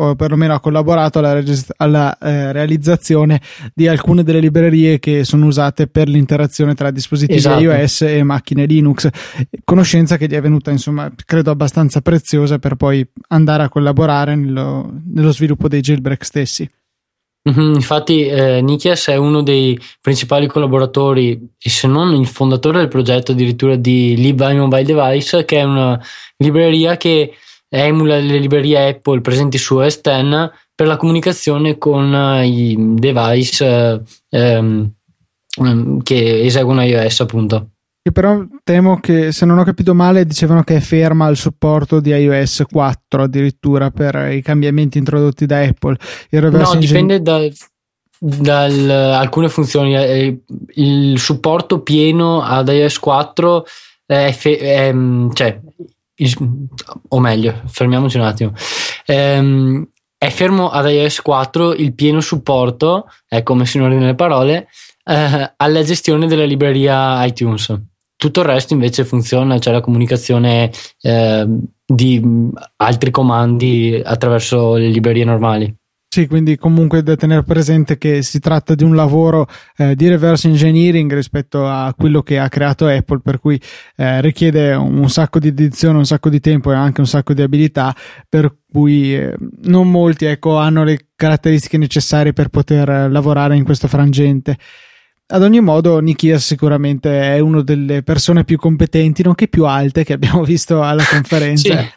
o 0.00 0.14
perlomeno 0.14 0.54
ha 0.54 0.60
collaborato 0.60 1.18
alla, 1.18 1.42
alla 1.76 2.18
eh, 2.18 2.52
realizzazione 2.52 3.40
di 3.74 3.88
alcune 3.88 4.22
delle 4.22 4.38
librerie 4.40 4.98
che 4.98 5.24
sono 5.24 5.46
usate 5.46 5.88
per 5.88 6.08
l'interazione 6.08 6.74
tra 6.74 6.90
dispositivi 6.90 7.38
esatto. 7.38 7.60
iOS 7.60 8.02
e 8.02 8.22
macchine 8.22 8.64
Linux, 8.64 9.08
conoscenza 9.64 10.16
che 10.16 10.28
gli 10.28 10.34
è 10.34 10.40
venuta 10.40 10.70
insomma 10.70 11.10
credo 11.24 11.50
abbastanza 11.50 12.00
preziosa 12.00 12.58
per 12.58 12.76
poi 12.76 13.04
andare 13.28 13.64
a 13.64 13.68
collaborare 13.68 14.36
nello, 14.36 15.00
nello 15.04 15.32
sviluppo 15.32 15.66
dei 15.66 15.80
jailbreak 15.80 16.24
stessi. 16.24 16.68
Mm-hmm, 17.48 17.74
infatti, 17.74 18.26
eh, 18.26 18.60
Nikias 18.60 19.08
è 19.08 19.16
uno 19.16 19.42
dei 19.42 19.78
principali 20.00 20.46
collaboratori, 20.46 21.40
e 21.58 21.70
se 21.70 21.86
non 21.86 22.14
il 22.14 22.26
fondatore 22.26 22.78
del 22.78 22.88
progetto 22.88 23.32
addirittura 23.32 23.76
di 23.76 24.16
LibI 24.16 24.54
Mobile 24.56 24.84
Device, 24.84 25.44
che 25.44 25.58
è 25.58 25.62
una 25.62 25.98
libreria 26.36 26.96
che 26.96 27.34
emula 27.68 28.18
le 28.18 28.38
librerie 28.38 28.88
Apple 28.88 29.20
presenti 29.20 29.58
su 29.58 29.76
OS 29.76 30.00
X 30.00 30.50
per 30.74 30.86
la 30.86 30.96
comunicazione 30.96 31.76
con 31.76 32.12
uh, 32.12 32.42
i 32.42 32.76
device 32.94 33.64
uh, 34.28 34.92
um, 35.56 36.02
che 36.02 36.42
eseguono 36.42 36.82
iOS, 36.82 37.20
appunto. 37.20 37.70
Che 38.08 38.12
però 38.14 38.42
temo 38.64 39.00
che, 39.00 39.32
se 39.32 39.44
non 39.44 39.58
ho 39.58 39.64
capito 39.64 39.94
male, 39.94 40.24
dicevano 40.24 40.62
che 40.62 40.76
è 40.76 40.80
ferma 40.80 41.26
al 41.26 41.36
supporto 41.36 42.00
di 42.00 42.08
iOS 42.08 42.64
4 42.70 43.24
addirittura 43.24 43.90
per 43.90 44.32
i 44.32 44.40
cambiamenti 44.40 44.96
introdotti 44.96 45.44
da 45.44 45.60
Apple. 45.60 45.98
no, 46.30 46.74
dipende 46.76 47.20
da 47.20 47.38
dal, 48.18 48.88
alcune 48.88 49.50
funzioni. 49.50 49.94
Eh, 49.94 50.40
il 50.76 51.18
supporto 51.18 51.82
pieno 51.82 52.40
ad 52.40 52.68
iOS 52.68 52.98
4 52.98 53.66
è, 54.06 54.32
fe- 54.32 54.58
è 54.58 54.94
cioè, 55.34 55.60
o 57.08 57.20
meglio, 57.20 57.60
fermiamoci 57.66 58.16
un 58.16 58.24
attimo. 58.24 58.52
Ehm, 59.04 59.86
è 60.16 60.30
fermo 60.30 60.70
ad 60.70 60.88
iOS 60.88 61.20
4 61.20 61.74
il 61.74 61.94
pieno 61.94 62.22
supporto, 62.22 63.04
ecco 63.28 63.54
messo 63.54 63.76
in 63.76 63.82
ordine 63.82 64.06
le 64.06 64.14
parole, 64.14 64.68
eh, 65.04 65.52
alla 65.56 65.82
gestione 65.82 66.26
della 66.26 66.44
libreria 66.44 67.22
iTunes. 67.26 67.96
Tutto 68.18 68.40
il 68.40 68.46
resto 68.46 68.74
invece 68.74 69.04
funziona, 69.04 69.58
c'è 69.58 69.70
la 69.70 69.80
comunicazione 69.80 70.72
eh, 71.00 71.46
di 71.86 72.50
altri 72.76 73.12
comandi 73.12 74.02
attraverso 74.04 74.74
le 74.74 74.88
librerie 74.88 75.24
normali. 75.24 75.72
Sì, 76.10 76.26
quindi 76.26 76.56
comunque 76.56 77.04
da 77.04 77.14
tenere 77.14 77.44
presente 77.44 77.96
che 77.96 78.22
si 78.22 78.40
tratta 78.40 78.74
di 78.74 78.82
un 78.82 78.96
lavoro 78.96 79.46
eh, 79.76 79.94
di 79.94 80.08
reverse 80.08 80.48
engineering 80.48 81.14
rispetto 81.14 81.64
a 81.68 81.94
quello 81.96 82.22
che 82.22 82.40
ha 82.40 82.48
creato 82.48 82.86
Apple, 82.86 83.20
per 83.22 83.38
cui 83.38 83.60
eh, 83.94 84.20
richiede 84.20 84.72
un 84.72 85.08
sacco 85.10 85.38
di 85.38 85.54
dedizione, 85.54 85.98
un 85.98 86.06
sacco 86.06 86.28
di 86.28 86.40
tempo 86.40 86.72
e 86.72 86.74
anche 86.74 87.00
un 87.00 87.06
sacco 87.06 87.34
di 87.34 87.42
abilità, 87.42 87.94
per 88.28 88.52
cui 88.72 89.14
eh, 89.14 89.36
non 89.64 89.90
molti 89.90 90.24
ecco, 90.24 90.56
hanno 90.56 90.82
le 90.82 91.10
caratteristiche 91.14 91.78
necessarie 91.78 92.32
per 92.32 92.48
poter 92.48 93.08
lavorare 93.10 93.54
in 93.54 93.62
questo 93.62 93.86
frangente. 93.86 94.56
Ad 95.30 95.42
ogni 95.42 95.60
modo, 95.60 95.98
Nikia 95.98 96.38
sicuramente 96.38 97.34
è 97.34 97.38
una 97.38 97.62
delle 97.62 98.02
persone 98.02 98.44
più 98.44 98.56
competenti, 98.56 99.22
nonché 99.22 99.48
più 99.48 99.66
alte 99.66 100.04
che 100.04 100.14
abbiamo 100.14 100.42
visto 100.44 100.82
alla 100.82 101.04
conferenza. 101.04 101.78
sì 101.78 101.96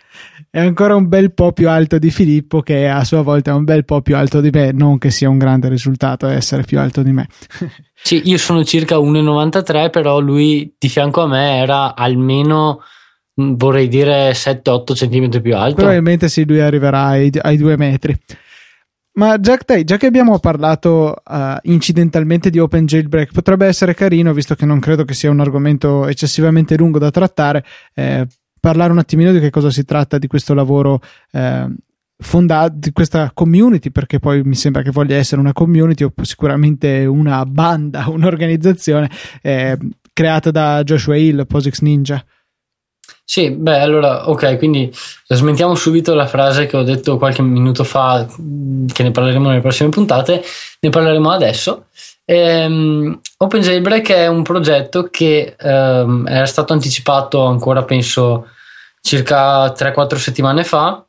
è 0.49 0.59
ancora 0.59 0.95
un 0.95 1.07
bel 1.07 1.33
po' 1.33 1.53
più 1.53 1.69
alto 1.69 1.97
di 1.97 2.11
Filippo, 2.11 2.61
che 2.61 2.89
a 2.89 3.05
sua 3.05 3.21
volta 3.21 3.51
è 3.51 3.53
un 3.53 3.63
bel 3.63 3.85
po' 3.85 4.01
più 4.01 4.17
alto 4.17 4.41
di 4.41 4.49
me. 4.51 4.73
Non 4.73 4.97
che 4.97 5.09
sia 5.09 5.29
un 5.29 5.37
grande 5.37 5.69
risultato 5.69 6.27
essere 6.27 6.63
più 6.63 6.77
alto 6.77 7.03
di 7.03 7.13
me. 7.13 7.27
sì, 7.95 8.21
io 8.25 8.37
sono 8.37 8.65
circa 8.65 8.97
1,93, 8.97 9.89
però 9.89 10.19
lui 10.19 10.75
di 10.77 10.89
fianco 10.89 11.21
a 11.21 11.27
me 11.27 11.57
era 11.57 11.95
almeno 11.95 12.81
vorrei 13.33 13.87
dire 13.87 14.31
7-8 14.31 14.93
cm 14.93 15.41
più 15.41 15.55
alto. 15.55 15.75
Probabilmente 15.75 16.27
sì, 16.27 16.45
lui 16.45 16.59
arriverà 16.59 17.05
ai, 17.05 17.31
ai 17.41 17.55
due 17.55 17.77
metri. 17.77 18.13
Ma 19.13 19.37
Jack 19.37 19.65
Day, 19.65 19.83
già 19.83 19.97
che 19.97 20.05
abbiamo 20.05 20.39
parlato 20.39 21.15
uh, 21.25 21.57
incidentalmente 21.63 22.49
di 22.49 22.59
Open 22.59 22.85
Jailbreak, 22.85 23.33
potrebbe 23.33 23.65
essere 23.65 23.93
carino, 23.93 24.33
visto 24.33 24.55
che 24.55 24.65
non 24.65 24.79
credo 24.79 25.03
che 25.03 25.13
sia 25.13 25.29
un 25.29 25.41
argomento 25.41 26.07
eccessivamente 26.07 26.77
lungo 26.77 26.97
da 26.97 27.11
trattare, 27.11 27.65
eh, 27.93 28.25
parlare 28.59 28.93
un 28.93 28.99
attimino 28.99 29.33
di 29.33 29.41
che 29.41 29.49
cosa 29.49 29.69
si 29.69 29.83
tratta 29.83 30.17
di 30.17 30.27
questo 30.27 30.53
lavoro 30.53 31.01
eh, 31.31 31.67
fondato, 32.19 32.75
di 32.77 32.91
questa 32.93 33.31
community, 33.33 33.91
perché 33.91 34.19
poi 34.19 34.43
mi 34.43 34.55
sembra 34.55 34.81
che 34.81 34.91
voglia 34.91 35.17
essere 35.17 35.41
una 35.41 35.51
community 35.51 36.05
o 36.05 36.13
sicuramente 36.21 37.05
una 37.05 37.43
banda, 37.45 38.07
un'organizzazione 38.09 39.09
eh, 39.41 39.77
creata 40.13 40.51
da 40.51 40.83
Joshua 40.83 41.17
Hill, 41.17 41.45
POSIX 41.45 41.79
Ninja. 41.81 42.23
Sì, 43.33 43.49
beh, 43.49 43.79
allora, 43.79 44.27
ok, 44.29 44.57
quindi 44.57 44.93
smentiamo 45.25 45.73
subito 45.75 46.13
la 46.13 46.27
frase 46.27 46.65
che 46.65 46.75
ho 46.75 46.83
detto 46.83 47.17
qualche 47.17 47.41
minuto 47.41 47.85
fa, 47.85 48.25
che 48.91 49.03
ne 49.03 49.11
parleremo 49.11 49.47
nelle 49.47 49.61
prossime 49.61 49.87
puntate, 49.87 50.43
ne 50.81 50.89
parleremo 50.89 51.31
adesso. 51.31 51.85
Ehm, 52.25 53.21
Open 53.37 53.61
Jailbreak 53.61 54.11
è 54.11 54.27
un 54.27 54.43
progetto 54.43 55.07
che 55.09 55.55
ehm, 55.57 56.27
era 56.27 56.45
stato 56.45 56.73
anticipato 56.73 57.45
ancora, 57.45 57.85
penso, 57.85 58.49
circa 58.99 59.71
3-4 59.71 60.17
settimane 60.19 60.65
fa. 60.65 61.01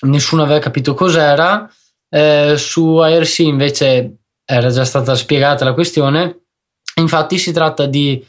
Nessuno 0.00 0.42
aveva 0.42 0.58
capito 0.58 0.94
cos'era. 0.94 1.70
Eh, 2.08 2.54
su 2.56 2.98
IRC 3.04 3.38
invece 3.38 4.16
era 4.44 4.68
già 4.70 4.84
stata 4.84 5.14
spiegata 5.14 5.64
la 5.64 5.74
questione. 5.74 6.40
Infatti 6.96 7.38
si 7.38 7.52
tratta 7.52 7.86
di 7.86 8.20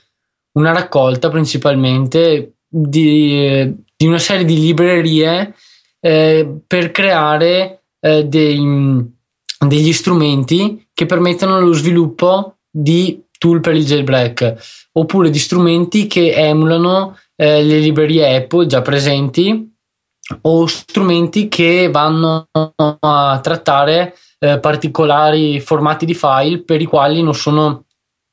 una 0.53 0.71
raccolta 0.71 1.29
principalmente 1.29 2.52
di, 2.75 3.71
di 3.95 4.07
una 4.07 4.17
serie 4.17 4.45
di 4.45 4.59
librerie 4.59 5.53
eh, 5.99 6.59
per 6.65 6.91
creare 6.91 7.83
eh, 7.99 8.25
dei, 8.25 8.59
degli 9.59 9.93
strumenti 9.93 10.87
che 10.91 11.05
permettono 11.05 11.59
lo 11.59 11.73
sviluppo 11.73 12.57
di 12.69 13.23
tool 13.37 13.59
per 13.59 13.75
il 13.75 13.85
jailbreak 13.85 14.89
oppure 14.93 15.29
di 15.29 15.37
strumenti 15.37 16.07
che 16.07 16.33
emulano 16.33 17.17
eh, 17.35 17.63
le 17.63 17.77
librerie 17.77 18.35
Apple 18.35 18.65
già 18.65 18.81
presenti 18.81 19.71
o 20.41 20.65
strumenti 20.65 21.47
che 21.47 21.89
vanno 21.91 22.47
a 22.51 23.39
trattare 23.43 24.15
eh, 24.39 24.59
particolari 24.59 25.59
formati 25.59 26.05
di 26.05 26.15
file 26.15 26.63
per 26.63 26.81
i 26.81 26.85
quali 26.85 27.21
non 27.21 27.35
sono 27.35 27.85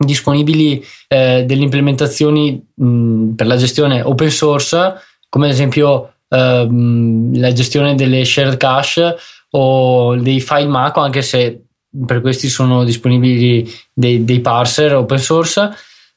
disponibili 0.04 0.84
eh, 1.08 1.44
delle 1.46 1.62
implementazioni 1.62 2.62
mh, 2.74 3.30
per 3.32 3.46
la 3.46 3.56
gestione 3.56 4.02
open 4.02 4.30
source 4.30 4.94
come 5.30 5.46
ad 5.46 5.52
esempio 5.52 6.14
ehm, 6.28 7.38
la 7.38 7.52
gestione 7.52 7.94
delle 7.94 8.24
shared 8.24 8.58
cache 8.58 9.16
o 9.52 10.16
dei 10.16 10.40
file 10.40 10.66
Mac, 10.66 10.96
anche 10.98 11.22
se 11.22 11.62
per 12.06 12.20
questi 12.20 12.48
sono 12.48 12.84
disponibili 12.84 13.68
dei, 13.92 14.24
dei 14.24 14.40
parser 14.40 14.94
open 14.96 15.18
source. 15.18 15.70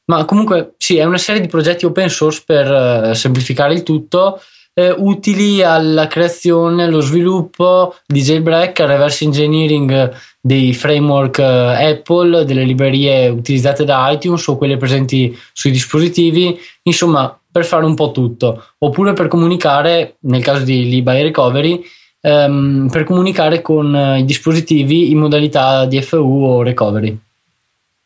Ma 0.06 0.24
comunque 0.26 0.74
sì, 0.76 0.98
è 0.98 1.04
una 1.04 1.16
serie 1.16 1.40
di 1.40 1.48
progetti 1.48 1.86
open 1.86 2.10
source 2.10 2.42
per 2.44 2.70
uh, 2.70 3.12
semplificare 3.14 3.72
il 3.72 3.82
tutto, 3.82 4.40
eh, 4.74 4.94
utili 4.96 5.62
alla 5.62 6.06
creazione, 6.08 6.84
allo 6.84 7.00
sviluppo 7.00 7.94
di 8.06 8.20
jailbreak, 8.20 8.80
al 8.80 8.88
reverse 8.88 9.24
engineering 9.24 10.12
dei 10.40 10.74
framework 10.74 11.38
uh, 11.38 11.42
Apple, 11.42 12.44
delle 12.44 12.64
librerie 12.64 13.28
utilizzate 13.28 13.84
da 13.84 14.10
iTunes 14.10 14.46
o 14.48 14.58
quelle 14.58 14.76
presenti 14.76 15.34
sui 15.52 15.70
dispositivi, 15.70 16.58
insomma 16.82 17.38
per 17.50 17.64
fare 17.64 17.84
un 17.84 17.94
po' 17.94 18.10
tutto, 18.10 18.64
oppure 18.78 19.12
per 19.12 19.28
comunicare, 19.28 20.16
nel 20.20 20.42
caso 20.42 20.64
di 20.64 20.88
Liba 20.88 21.12
Recovery, 21.14 21.82
ehm, 22.20 22.88
per 22.90 23.04
comunicare 23.04 23.62
con 23.62 23.94
eh, 23.94 24.18
i 24.18 24.24
dispositivi 24.24 25.10
in 25.10 25.18
modalità 25.18 25.86
DFU 25.86 26.16
o 26.16 26.62
recovery. 26.62 27.16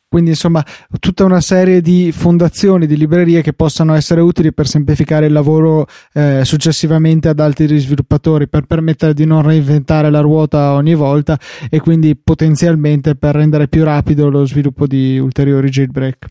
Quindi 0.09 0.31
insomma 0.31 0.65
tutta 0.99 1.25
una 1.25 1.41
serie 1.41 1.83
di 1.83 2.13
fondazioni, 2.13 2.87
di 2.87 2.97
librerie 2.97 3.43
che 3.43 3.53
possano 3.53 3.95
essere 3.95 4.23
utili 4.23 4.55
per 4.55 4.67
semplificare 4.67 5.27
il 5.27 5.33
lavoro 5.33 5.87
eh, 6.15 6.45
successivamente 6.45 7.29
ad 7.29 7.41
altri 7.41 7.79
sviluppatori, 7.79 8.49
per 8.49 8.65
permettere 8.65 9.13
di 9.13 9.27
non 9.27 9.43
reinventare 9.43 10.11
la 10.11 10.21
ruota 10.21 10.73
ogni 10.73 10.95
volta 10.95 11.39
e 11.69 11.81
quindi 11.81 12.17
potenzialmente 12.17 13.17
per 13.17 13.35
rendere 13.35 13.69
più 13.69 13.85
rapido 13.85 14.31
lo 14.31 14.47
sviluppo 14.47 14.87
di 14.87 15.19
ulteriori 15.19 15.69
jailbreak. 15.69 16.27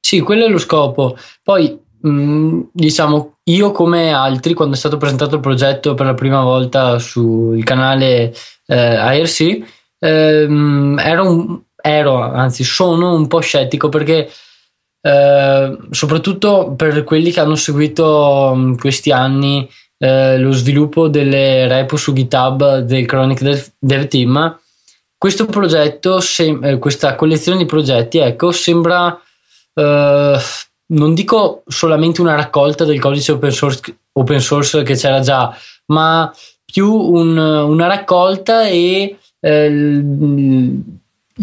Sì, 0.00 0.20
quello 0.20 0.46
è 0.46 0.48
lo 0.48 0.58
scopo. 0.58 1.16
Poi 1.42 1.78
Mm, 2.06 2.62
diciamo, 2.72 3.38
io 3.44 3.70
come 3.70 4.12
altri, 4.12 4.54
quando 4.54 4.74
è 4.74 4.78
stato 4.78 4.96
presentato 4.96 5.36
il 5.36 5.40
progetto 5.40 5.94
per 5.94 6.06
la 6.06 6.14
prima 6.14 6.42
volta 6.42 6.98
sul 6.98 7.62
canale 7.62 8.34
eh, 8.66 9.16
IRC, 9.16 9.62
ehm, 10.00 10.98
ero, 10.98 11.30
un, 11.30 11.60
ero, 11.82 12.20
anzi 12.20 12.64
sono 12.64 13.14
un 13.14 13.26
po' 13.26 13.40
scettico 13.40 13.88
perché 13.88 14.30
eh, 15.00 15.78
soprattutto 15.90 16.74
per 16.76 17.04
quelli 17.04 17.30
che 17.30 17.40
hanno 17.40 17.56
seguito 17.56 18.52
mm, 18.54 18.74
questi 18.76 19.10
anni 19.10 19.68
eh, 19.98 20.38
lo 20.38 20.52
sviluppo 20.52 21.08
delle 21.08 21.66
repo 21.66 21.96
su 21.96 22.12
GitHub 22.12 22.78
del 22.78 23.06
Chronic 23.06 23.42
Dev, 23.42 23.66
Dev 23.78 24.06
Team, 24.06 24.58
questo 25.18 25.46
progetto, 25.46 26.20
sem- 26.20 26.64
eh, 26.64 26.78
questa 26.78 27.14
collezione 27.14 27.58
di 27.58 27.66
progetti, 27.66 28.18
ecco, 28.18 28.50
sembra 28.52 29.20
eh, 29.74 30.38
non 30.92 31.14
dico 31.14 31.62
solamente 31.66 32.20
una 32.20 32.34
raccolta 32.34 32.84
del 32.84 33.00
codice 33.00 33.32
open 33.32 33.50
source, 33.50 33.80
open 34.12 34.40
source 34.40 34.82
che 34.82 34.94
c'era 34.94 35.20
già, 35.20 35.56
ma 35.86 36.32
più 36.64 36.92
un, 36.92 37.36
una 37.36 37.86
raccolta 37.86 38.66
e 38.66 39.18
eh, 39.40 40.02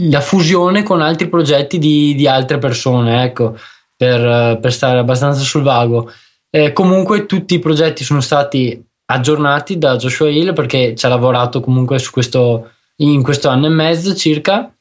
la 0.07 0.21
fusione 0.21 0.83
con 0.83 1.01
altri 1.01 1.27
progetti 1.27 1.77
di, 1.77 2.15
di 2.15 2.27
altre 2.27 2.57
persone, 2.57 3.23
ecco, 3.23 3.57
per, 3.95 4.59
per, 4.59 4.71
stare 4.71 4.99
abbastanza 4.99 5.41
sul 5.41 5.63
vago. 5.63 6.11
Eh, 6.49 6.73
comunque 6.73 7.25
tutti 7.25 7.55
i 7.55 7.59
progetti 7.59 8.03
sono 8.03 8.21
stati 8.21 8.81
aggiornati 9.11 9.77
da 9.77 9.97
Joshua 9.97 10.29
Hill 10.29 10.53
perché 10.53 10.95
ci 10.95 11.05
ha 11.05 11.09
lavorato 11.09 11.59
comunque 11.59 11.99
su 11.99 12.11
questo, 12.11 12.71
in 12.97 13.21
questo 13.23 13.49
anno 13.49 13.65
e 13.65 13.69
mezzo 13.69 14.15
circa. 14.15 14.71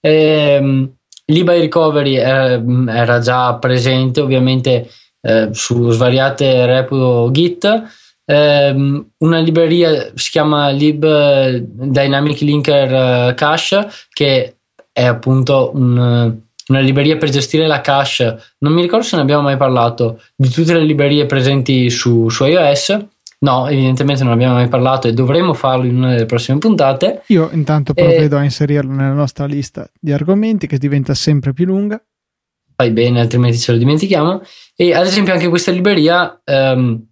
Eh, 0.00 0.88
l'eBay 1.26 1.60
Recovery 1.60 2.14
era, 2.14 2.62
era 2.88 3.18
già 3.20 3.54
presente 3.54 4.20
ovviamente 4.20 4.90
eh, 5.20 5.48
su 5.52 5.90
svariate 5.90 6.66
repo 6.66 7.28
Git. 7.30 7.82
Eh, 8.26 9.04
una 9.18 9.38
libreria 9.38 10.12
si 10.14 10.30
chiama 10.30 10.70
lib 10.70 11.06
Dynamic 11.58 12.40
Linker 12.40 12.92
eh, 13.28 13.34
Cache 13.34 13.86
che 14.10 14.53
è 14.94 15.04
appunto 15.04 15.72
un, 15.74 15.92
una 16.68 16.80
libreria 16.80 17.18
per 17.18 17.28
gestire 17.28 17.66
la 17.66 17.82
cache. 17.82 18.38
Non 18.60 18.72
mi 18.72 18.80
ricordo 18.80 19.04
se 19.04 19.16
ne 19.16 19.22
abbiamo 19.22 19.42
mai 19.42 19.58
parlato 19.58 20.22
di 20.34 20.48
tutte 20.48 20.72
le 20.72 20.84
librerie 20.84 21.26
presenti 21.26 21.90
su, 21.90 22.30
su 22.30 22.44
iOS 22.46 23.12
No, 23.44 23.68
evidentemente 23.68 24.24
non 24.24 24.32
abbiamo 24.32 24.54
mai 24.54 24.68
parlato 24.68 25.06
e 25.06 25.12
dovremo 25.12 25.52
farlo 25.52 25.84
in 25.84 25.98
una 25.98 26.12
delle 26.12 26.24
prossime 26.24 26.58
puntate. 26.58 27.22
Io 27.26 27.50
intanto 27.52 27.92
provvedo 27.92 28.36
e... 28.36 28.40
a 28.40 28.42
inserirlo 28.42 28.90
nella 28.90 29.12
nostra 29.12 29.44
lista 29.44 29.88
di 30.00 30.12
argomenti 30.12 30.66
che 30.66 30.78
diventa 30.78 31.12
sempre 31.12 31.52
più 31.52 31.66
lunga. 31.66 32.02
Fai 32.74 32.90
bene, 32.90 33.20
altrimenti 33.20 33.58
ce 33.58 33.72
lo 33.72 33.78
dimentichiamo. 33.78 34.42
E 34.74 34.94
ad 34.94 35.06
esempio 35.06 35.34
anche 35.34 35.48
questa 35.48 35.70
libreria, 35.70 36.40
um, 36.46 37.04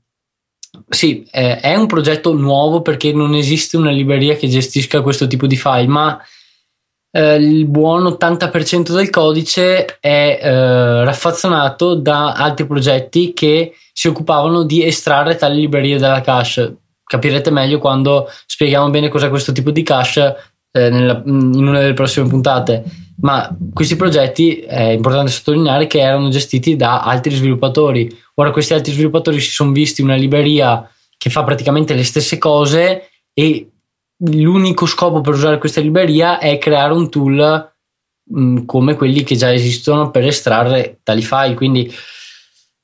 sì, 0.88 1.26
è, 1.30 1.60
è 1.60 1.76
un 1.76 1.86
progetto 1.86 2.32
nuovo 2.32 2.80
perché 2.80 3.12
non 3.12 3.34
esiste 3.34 3.76
una 3.76 3.90
libreria 3.90 4.34
che 4.34 4.48
gestisca 4.48 5.02
questo 5.02 5.26
tipo 5.26 5.46
di 5.46 5.56
file, 5.56 5.86
ma 5.86 6.18
eh, 7.12 7.35
il 7.37 7.66
buon 7.66 8.05
80% 8.05 8.94
del 8.94 9.11
codice 9.11 9.98
è 10.01 10.40
eh, 10.42 11.05
raffazzonato 11.05 11.94
da 11.94 12.33
altri 12.33 12.66
progetti 12.66 13.33
che 13.35 13.75
si 13.92 14.09
occupavano 14.09 14.62
di 14.64 14.83
estrarre 14.83 15.37
tali 15.37 15.61
librerie 15.61 15.98
dalla 15.98 16.22
cache, 16.22 16.77
capirete 17.05 17.51
meglio 17.51 17.79
quando 17.79 18.29
spieghiamo 18.46 18.88
bene 18.88 19.09
cos'è 19.09 19.29
questo 19.29 19.53
tipo 19.53 19.70
di 19.70 19.83
cache 19.83 20.37
eh, 20.72 20.88
nella, 20.88 21.22
in 21.27 21.66
una 21.66 21.81
delle 21.81 21.92
prossime 21.92 22.29
puntate. 22.29 22.83
Ma 23.20 23.55
questi 23.72 23.94
progetti 23.94 24.61
è 24.61 24.90
importante 24.90 25.31
sottolineare 25.31 25.87
che 25.87 26.01
erano 26.01 26.31
gestiti 26.31 26.77
da 26.77 27.03
altri 27.03 27.35
sviluppatori. 27.35 28.11
Ora 28.37 28.51
questi 28.51 28.72
altri 28.72 28.92
sviluppatori 28.92 29.38
si 29.38 29.51
sono 29.51 29.70
visti 29.70 30.01
una 30.01 30.14
libreria 30.14 30.90
che 31.18 31.31
fa 31.31 31.44
praticamente 31.44 31.94
le 31.94 32.03
stesse 32.05 32.38
cose 32.38 33.11
e 33.35 33.71
l'unico 34.30 34.87
scopo 34.87 35.20
per 35.20 35.35
usare 35.35 35.58
questa 35.58 35.80
libreria 35.80 36.38
è 36.38 36.58
creare 36.58 36.92
un 36.92 37.11
tool 37.11 37.72
mh, 38.24 38.64
come 38.64 38.94
quelli 38.94 39.22
che 39.22 39.37
già 39.37 39.52
esistono 39.52 40.11
per 40.11 40.24
estrarre 40.24 41.00
tali 41.02 41.22
file. 41.22 41.54
Quindi 41.54 41.92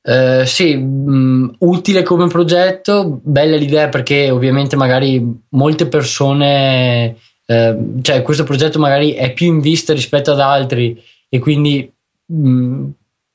eh, 0.02 0.44
sì, 0.46 0.74
mh, 0.76 1.56
utile 1.58 2.02
come 2.02 2.26
progetto, 2.28 3.20
bella 3.22 3.56
l'idea 3.56 3.88
perché 3.88 4.30
ovviamente 4.30 4.76
magari 4.76 5.24
molte 5.50 5.86
persone, 5.86 7.16
eh, 7.46 7.78
cioè 8.02 8.22
questo 8.22 8.44
progetto 8.44 8.78
magari 8.78 9.12
è 9.12 9.32
più 9.32 9.46
in 9.46 9.60
vista 9.60 9.92
rispetto 9.92 10.32
ad 10.32 10.40
altri 10.40 11.00
e 11.28 11.38
quindi 11.38 11.92
mh, 12.26 12.88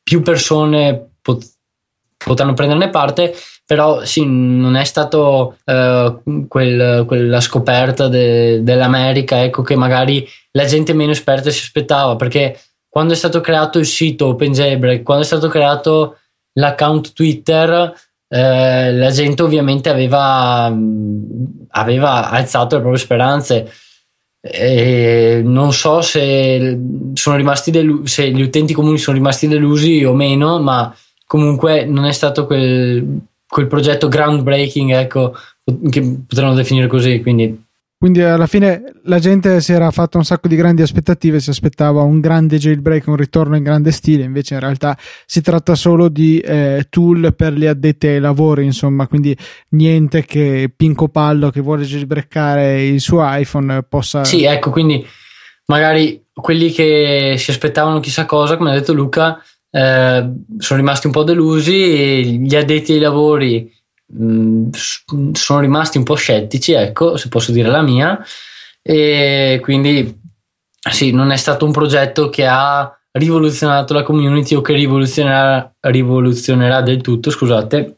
più 0.04 0.22
persone 0.22 1.12
pot- 1.22 1.52
potranno 2.18 2.54
prenderne 2.54 2.90
parte, 2.90 3.36
però 3.66 4.04
sì, 4.04 4.26
non 4.26 4.76
è 4.76 4.84
stato 4.84 5.58
uh, 5.64 6.48
quel, 6.48 7.06
quella 7.06 7.40
scoperta 7.40 8.08
de, 8.08 8.62
dell'America, 8.64 9.44
ecco 9.44 9.62
che 9.62 9.76
magari 9.76 10.28
la 10.52 10.66
gente 10.66 10.94
meno 10.94 11.12
esperta 11.12 11.50
si 11.50 11.62
aspettava, 11.62 12.16
perché 12.16 12.60
quando 12.90 13.14
è 13.14 13.16
stato 13.16 13.42
creato 13.42 13.80
il 13.80 13.86
sito 13.86 14.28
OpenJailbreak, 14.28 15.04
quando 15.04 15.24
è 15.24 15.26
stato 15.26 15.48
creato 15.48 16.18
l'account 16.54 17.14
Twitter, 17.14 17.94
eh, 18.28 18.94
la 18.94 19.10
gente 19.12 19.42
ovviamente 19.42 19.90
aveva, 19.90 20.72
aveva 21.70 22.30
alzato 22.30 22.76
le 22.76 22.82
proprie 22.82 23.02
speranze. 23.02 23.72
E 24.46 25.42
non 25.44 25.72
so 25.72 26.02
se, 26.02 26.78
delu- 27.72 28.06
se 28.06 28.30
gli 28.30 28.42
utenti 28.42 28.74
comuni 28.74 28.98
sono 28.98 29.16
rimasti 29.16 29.48
delusi 29.48 30.04
o 30.04 30.14
meno, 30.14 30.60
ma 30.60 30.94
comunque 31.26 31.86
non 31.86 32.06
è 32.06 32.12
stato 32.12 32.46
quel, 32.46 33.22
quel 33.54 33.68
progetto 33.68 34.08
groundbreaking, 34.08 34.92
ecco, 34.92 35.36
che 35.90 36.24
potremmo 36.28 36.56
definire 36.56 36.88
così. 36.88 37.22
Quindi 37.22 37.64
quindi 38.04 38.22
alla 38.22 38.48
fine 38.48 38.84
la 39.06 39.18
gente 39.18 39.62
si 39.62 39.72
era 39.72 39.90
fatta 39.90 40.18
un 40.18 40.26
sacco 40.26 40.50
di 40.50 40.58
grandi 40.58 40.82
aspettative, 40.82 41.40
si 41.40 41.52
aspettava 41.52 42.02
un 42.02 42.20
grande 42.20 42.58
jailbreak, 42.58 43.08
un 43.08 43.16
ritorno 43.16 43.56
in 43.56 43.64
grande 43.64 43.92
stile, 43.92 44.26
invece 44.26 44.56
in 44.56 44.60
realtà 44.60 44.98
si 45.26 45.40
tratta 45.40 45.74
solo 45.74 46.10
di 46.10 46.38
eh, 46.40 46.88
tool 46.90 47.34
per 47.34 47.54
gli 47.54 47.66
addetti 47.66 48.08
ai 48.08 48.20
lavori, 48.20 48.66
insomma, 48.66 49.08
quindi 49.08 49.34
niente 49.70 50.26
che 50.26 50.70
Pinco 50.76 51.08
Pallo 51.08 51.50
che 51.50 51.62
vuole 51.62 51.86
jailbreakare 51.86 52.86
il 52.86 53.00
suo 53.00 53.22
iPhone 53.24 53.84
possa... 53.84 54.26
Sì, 54.26 54.44
ecco, 54.44 54.70
quindi 54.70 55.08
magari 55.68 56.26
quelli 56.34 56.72
che 56.72 57.36
si 57.38 57.52
aspettavano 57.52 58.02
chissà 58.02 58.26
cosa, 58.26 58.58
come 58.58 58.72
ha 58.72 58.74
detto 58.74 58.92
Luca, 58.92 59.42
eh, 59.76 60.32
sono 60.58 60.80
rimasti 60.80 61.08
un 61.08 61.14
po' 61.14 61.24
delusi, 61.24 62.40
gli 62.40 62.56
addetti 62.56 62.94
ai 62.94 63.00
lavori 63.00 63.72
Mm, 64.16 64.70
sono 65.34 65.60
rimasti 65.60 65.98
un 65.98 66.04
po' 66.04 66.16
scettici, 66.16 66.74
ecco, 66.74 67.18
se 67.18 67.30
posso 67.30 67.52
dire 67.52 67.70
la 67.70 67.82
mia, 67.82 68.24
e 68.82 69.60
quindi 69.62 70.20
sì, 70.92 71.12
non 71.12 71.32
è 71.32 71.36
stato 71.38 71.66
un 71.66 71.72
progetto 71.72 72.30
che 72.30 72.46
ha 72.46 72.96
rivoluzionato 73.12 73.94
la 73.94 74.04
community 74.04 74.56
o 74.56 74.62
che 74.62 74.74
rivoluzionerà, 74.74 75.74
rivoluzionerà 75.80 76.82
del 76.82 77.02
tutto, 77.02 77.32
scusate, 77.32 77.98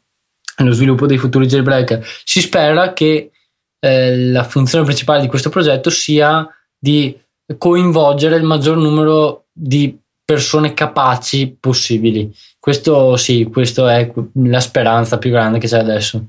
lo 0.57 0.71
sviluppo 0.71 1.05
dei 1.05 1.17
futuri 1.17 1.47
jailbreak. 1.47 2.21
Si 2.23 2.41
spera 2.41 2.93
che 2.93 3.31
eh, 3.79 4.17
la 4.31 4.43
funzione 4.43 4.85
principale 4.85 5.21
di 5.21 5.27
questo 5.27 5.49
progetto 5.49 5.89
sia 5.89 6.47
di 6.77 7.17
coinvolgere 7.57 8.37
il 8.37 8.43
maggior 8.43 8.77
numero 8.77 9.45
di 9.51 9.97
persone 10.25 10.73
capaci 10.73 11.55
possibili. 11.59 12.33
Questo 12.59 13.15
sì, 13.15 13.47
questa 13.51 13.95
è 13.95 14.11
la 14.33 14.59
speranza 14.59 15.19
più 15.19 15.29
grande 15.29 15.59
che 15.59 15.67
c'è 15.67 15.77
adesso. 15.77 16.25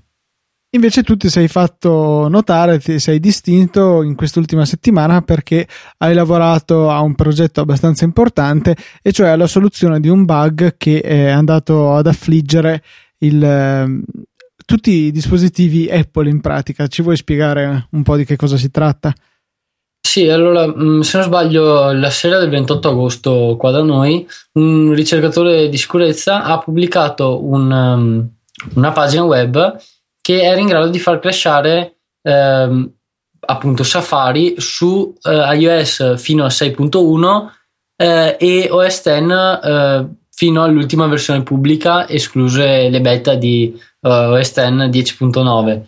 Invece 0.70 1.02
tu 1.02 1.16
ti 1.16 1.30
sei 1.30 1.48
fatto 1.48 2.28
notare, 2.28 2.78
ti 2.78 2.98
sei 2.98 3.18
distinto 3.18 4.02
in 4.02 4.14
quest'ultima 4.14 4.66
settimana 4.66 5.22
perché 5.22 5.66
hai 5.98 6.12
lavorato 6.12 6.90
a 6.90 7.00
un 7.00 7.14
progetto 7.14 7.62
abbastanza 7.62 8.04
importante 8.04 8.76
e 9.00 9.10
cioè 9.10 9.28
alla 9.28 9.46
soluzione 9.46 10.00
di 10.00 10.08
un 10.08 10.26
bug 10.26 10.76
che 10.76 11.00
è 11.00 11.28
andato 11.28 11.94
ad 11.94 12.06
affliggere 12.06 12.82
il, 13.18 13.42
ehm, 13.42 14.02
tutti 14.66 14.90
i 14.90 15.12
dispositivi 15.12 15.88
Apple 15.88 16.28
in 16.28 16.42
pratica. 16.42 16.86
Ci 16.88 17.00
vuoi 17.00 17.16
spiegare 17.16 17.86
un 17.92 18.02
po' 18.02 18.16
di 18.16 18.26
che 18.26 18.36
cosa 18.36 18.58
si 18.58 18.70
tratta? 18.70 19.14
Sì, 20.06 20.28
allora, 20.28 20.68
mm, 20.68 21.00
se 21.00 21.16
non 21.18 21.26
sbaglio, 21.26 21.92
la 21.92 22.10
sera 22.10 22.38
del 22.38 22.48
28 22.48 22.88
agosto 22.88 23.56
qua 23.58 23.72
da 23.72 23.82
noi, 23.82 24.24
un 24.52 24.92
ricercatore 24.94 25.68
di 25.68 25.76
sicurezza 25.76 26.44
ha 26.44 26.60
pubblicato 26.60 27.44
un, 27.44 27.70
um, 27.72 28.28
una 28.76 28.92
pagina 28.92 29.24
web 29.24 29.76
che 30.20 30.42
era 30.42 30.60
in 30.60 30.68
grado 30.68 30.90
di 30.90 31.00
far 31.00 31.18
crashare 31.18 31.96
eh, 32.22 32.90
appunto 33.40 33.82
Safari 33.82 34.54
su 34.58 35.12
eh, 35.22 35.56
iOS 35.56 36.16
fino 36.18 36.44
a 36.44 36.48
6.1 36.48 37.50
eh, 37.96 38.36
e 38.38 38.68
OS 38.70 39.02
X 39.02 39.08
eh, 39.08 40.06
fino 40.30 40.62
all'ultima 40.62 41.08
versione 41.08 41.42
pubblica, 41.42 42.08
escluse 42.08 42.88
le 42.88 43.00
beta 43.00 43.34
di 43.34 43.76
eh, 44.02 44.08
OS 44.08 44.52
X 44.52 44.60
10.9. 44.60 45.82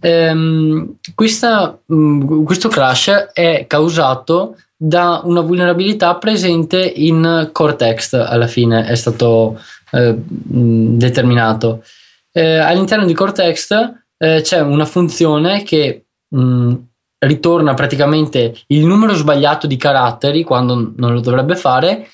Ehm, 0.00 0.96
questa, 1.14 1.78
mh, 1.84 1.94
mm, 1.94 2.44
questo 2.44 2.68
crash 2.68 3.30
è 3.32 3.64
causato 3.66 4.56
da 4.76 5.20
una 5.24 5.40
vulnerabilità 5.40 6.16
presente 6.16 6.82
in 6.82 7.50
Cortex 7.52 8.14
alla 8.14 8.46
fine 8.46 8.86
è 8.86 8.94
stato 8.94 9.60
eh, 9.90 10.14
mm, 10.14 10.96
determinato. 10.96 11.82
Eh, 12.32 12.56
all'interno 12.56 13.04
di 13.04 13.12
Cortex 13.12 13.70
eh, 14.16 14.40
c'è 14.42 14.60
una 14.60 14.86
funzione 14.86 15.62
che 15.62 16.04
mh, 16.28 16.40
mm, 16.40 16.74
ritorna 17.18 17.74
praticamente 17.74 18.54
il 18.68 18.86
numero 18.86 19.12
sbagliato 19.12 19.66
di 19.66 19.76
caratteri 19.76 20.42
quando 20.42 20.92
non 20.96 21.12
lo 21.12 21.20
dovrebbe 21.20 21.56
fare 21.56 22.08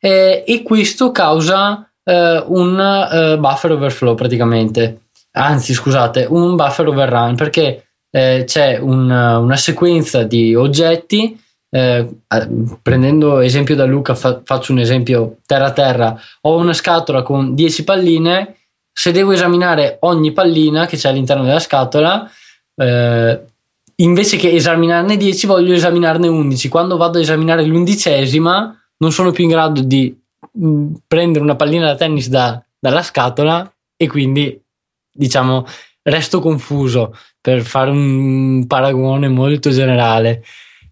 eh, 0.00 0.44
e 0.46 0.62
questo 0.62 1.10
causa 1.10 1.90
eh, 2.02 2.42
un 2.46 2.80
eh, 2.80 3.36
buffer 3.38 3.72
overflow 3.72 4.14
praticamente 4.14 5.07
anzi 5.38 5.72
scusate, 5.72 6.26
un 6.28 6.56
buffer 6.56 6.88
overrun 6.88 7.36
perché 7.36 7.88
eh, 8.10 8.44
c'è 8.44 8.78
un, 8.78 9.10
una 9.10 9.56
sequenza 9.56 10.24
di 10.24 10.54
oggetti. 10.54 11.40
Eh, 11.70 12.08
prendendo 12.80 13.40
esempio 13.40 13.76
da 13.76 13.84
Luca, 13.84 14.14
fa, 14.14 14.40
faccio 14.44 14.72
un 14.72 14.80
esempio 14.80 15.38
terra 15.46 15.72
terra. 15.72 16.18
Ho 16.42 16.56
una 16.56 16.72
scatola 16.72 17.22
con 17.22 17.54
10 17.54 17.84
palline. 17.84 18.56
Se 18.92 19.12
devo 19.12 19.32
esaminare 19.32 19.98
ogni 20.00 20.32
pallina 20.32 20.86
che 20.86 20.96
c'è 20.96 21.08
all'interno 21.08 21.44
della 21.44 21.60
scatola, 21.60 22.28
eh, 22.74 23.40
invece 23.96 24.36
che 24.36 24.50
esaminarne 24.50 25.16
10, 25.16 25.46
voglio 25.46 25.72
esaminarne 25.72 26.26
11. 26.26 26.68
Quando 26.68 26.96
vado 26.96 27.18
a 27.18 27.20
esaminare 27.20 27.64
l'undicesima, 27.64 28.76
non 28.96 29.12
sono 29.12 29.30
più 29.30 29.44
in 29.44 29.50
grado 29.50 29.82
di 29.82 30.16
mm, 30.58 30.94
prendere 31.06 31.44
una 31.44 31.54
pallina 31.54 31.86
da 31.86 31.94
tennis 31.94 32.28
da, 32.28 32.60
dalla 32.76 33.02
scatola 33.02 33.70
e 33.96 34.08
quindi 34.08 34.60
diciamo, 35.18 35.66
resto 36.02 36.40
confuso 36.40 37.14
per 37.40 37.62
fare 37.62 37.90
un 37.90 38.66
paragone 38.66 39.28
molto 39.28 39.70
generale. 39.70 40.44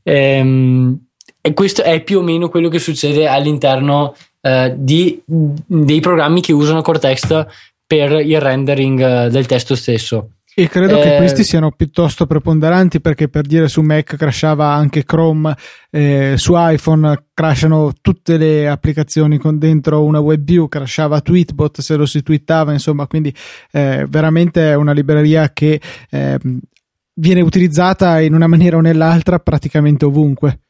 Ehm, 0.03 0.99
e 1.41 1.55
questo 1.55 1.83
è 1.83 2.03
più 2.03 2.19
o 2.19 2.23
meno 2.23 2.49
quello 2.49 2.69
che 2.69 2.81
succede 2.81 3.29
all'interno 3.29 4.17
eh, 4.41 4.75
di, 4.77 5.23
dei 5.25 6.01
programmi 6.01 6.41
che 6.41 6.53
usano 6.53 6.83
Cortex 6.83 7.47
per 7.87 8.13
il 8.13 8.41
rendering 8.41 9.01
eh, 9.01 9.31
del 9.31 9.47
testo 9.47 9.77
stesso. 9.77 10.31
E 10.59 10.69
credo 10.71 10.99
eh, 10.99 11.03
che 11.03 11.17
questi 11.19 11.45
siano 11.45 11.71
piuttosto 11.71 12.25
preponderanti 12.25 13.03
perché 13.03 13.29
per 13.29 13.45
dire 13.45 13.69
su 13.69 13.83
Mac 13.83 14.17
crashava 14.17 14.69
anche 14.69 15.05
Chrome, 15.05 15.55
eh, 15.91 16.37
su 16.39 16.55
iPhone 16.57 17.27
crashano 17.35 17.93
tutte 18.01 18.39
le 18.39 18.67
applicazioni 18.67 19.37
con 19.37 19.59
dentro 19.59 20.03
una 20.03 20.19
WebView, 20.19 20.67
crashava 20.67 21.21
Tweetbot 21.21 21.83
se 21.83 21.97
lo 21.97 22.07
si 22.07 22.23
twittava, 22.23 22.73
insomma, 22.73 23.07
quindi 23.07 23.35
eh, 23.71 24.07
veramente 24.09 24.71
è 24.71 24.75
una 24.77 24.93
libreria 24.93 25.53
che 25.53 25.79
eh, 26.09 26.39
viene 27.13 27.41
utilizzata 27.43 28.19
in 28.21 28.33
una 28.33 28.47
maniera 28.47 28.79
o 28.79 28.81
nell'altra 28.81 29.39
praticamente 29.39 30.07
ovunque. 30.07 30.61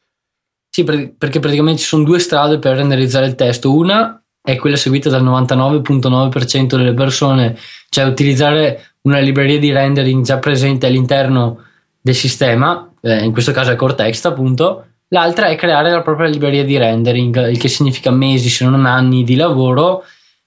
Sì, 0.69 0.83
perché 0.83 1.39
praticamente 1.39 1.79
ci 1.79 1.87
sono 1.87 2.03
due 2.03 2.19
strade 2.19 2.59
per 2.59 2.75
renderizzare 2.75 3.25
il 3.25 3.35
testo. 3.35 3.73
Una 3.73 4.21
è 4.41 4.57
quella 4.57 4.75
seguita 4.75 5.09
dal 5.09 5.23
99.9% 5.23 6.75
delle 6.75 6.93
persone, 6.93 7.57
cioè 7.87 8.05
utilizzare 8.05 8.95
una 9.07 9.19
libreria 9.19 9.57
di 9.57 9.71
rendering 9.71 10.23
già 10.23 10.37
presente 10.37 10.85
all'interno 10.85 11.63
del 12.01 12.15
sistema, 12.15 12.91
eh, 13.01 13.23
in 13.23 13.31
questo 13.31 13.51
caso 13.51 13.71
è 13.71 13.75
Cortex 13.75 14.25
appunto, 14.25 14.85
l'altra 15.09 15.47
è 15.47 15.55
creare 15.55 15.89
la 15.91 16.01
propria 16.01 16.27
libreria 16.27 16.63
di 16.63 16.77
rendering, 16.77 17.49
il 17.49 17.57
che 17.57 17.69
significa 17.69 18.11
mesi 18.11 18.49
se 18.49 18.65
non 18.65 18.85
anni 18.85 19.23
di 19.23 19.35
lavoro 19.35 20.03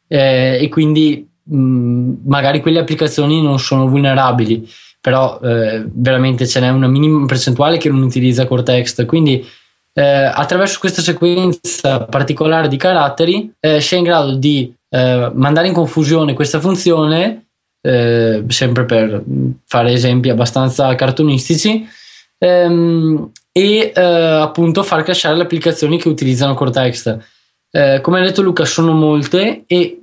eh, 0.07 0.59
e 0.61 0.69
quindi 0.69 1.27
mh, 1.43 2.13
magari 2.27 2.61
quelle 2.61 2.81
applicazioni 2.81 3.43
non 3.43 3.59
sono 3.59 3.89
vulnerabili. 3.89 4.69
però 5.01 5.41
eh, 5.43 5.85
veramente 5.91 6.47
ce 6.47 6.61
n'è 6.61 6.69
una 6.69 6.87
minima 6.87 7.25
percentuale 7.25 7.79
che 7.79 7.89
non 7.89 8.03
utilizza 8.03 8.47
Cortext. 8.47 9.07
Quindi 9.07 9.45
eh, 9.93 10.03
attraverso 10.03 10.79
questa 10.79 11.01
sequenza 11.01 12.05
particolare 12.05 12.69
di 12.69 12.77
caratteri 12.77 13.53
eh, 13.59 13.81
si 13.81 13.95
è 13.95 13.99
in 13.99 14.05
grado 14.05 14.35
di 14.35 14.73
eh, 14.91 15.31
mandare 15.35 15.69
in 15.69 15.73
confusione 15.73 16.35
questa 16.35 16.61
funzione, 16.61 17.47
eh, 17.81 18.45
sempre 18.49 18.85
per 18.85 19.23
fare 19.67 19.93
esempi 19.93 20.29
abbastanza 20.29 20.95
cartonistici, 20.95 21.87
ehm, 22.39 23.31
e 23.53 23.93
eh, 23.95 24.01
appunto 24.01 24.83
far 24.83 25.03
crashare 25.03 25.37
le 25.37 25.43
applicazioni 25.43 25.99
che 25.99 26.09
utilizzano 26.09 26.55
Cortext. 26.55 27.19
come 28.01 28.21
ha 28.21 28.23
detto 28.23 28.43
Luca, 28.43 28.65
sono 28.65 28.93
molte 28.93 29.65
e 29.67 30.01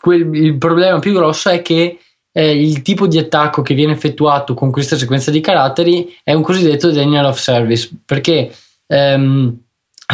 quel, 0.00 0.34
il 0.34 0.56
problema 0.56 0.98
più 0.98 1.12
grosso 1.12 1.50
è 1.50 1.60
che 1.62 1.98
eh, 2.32 2.60
il 2.60 2.82
tipo 2.82 3.06
di 3.06 3.18
attacco 3.18 3.62
che 3.62 3.74
viene 3.74 3.92
effettuato 3.92 4.54
con 4.54 4.70
questa 4.70 4.96
sequenza 4.96 5.30
di 5.30 5.40
caratteri 5.40 6.16
è 6.22 6.32
un 6.32 6.42
cosiddetto 6.42 6.90
denial 6.90 7.26
of 7.26 7.38
service 7.38 7.90
perché 8.04 8.50
ehm, 8.86 9.58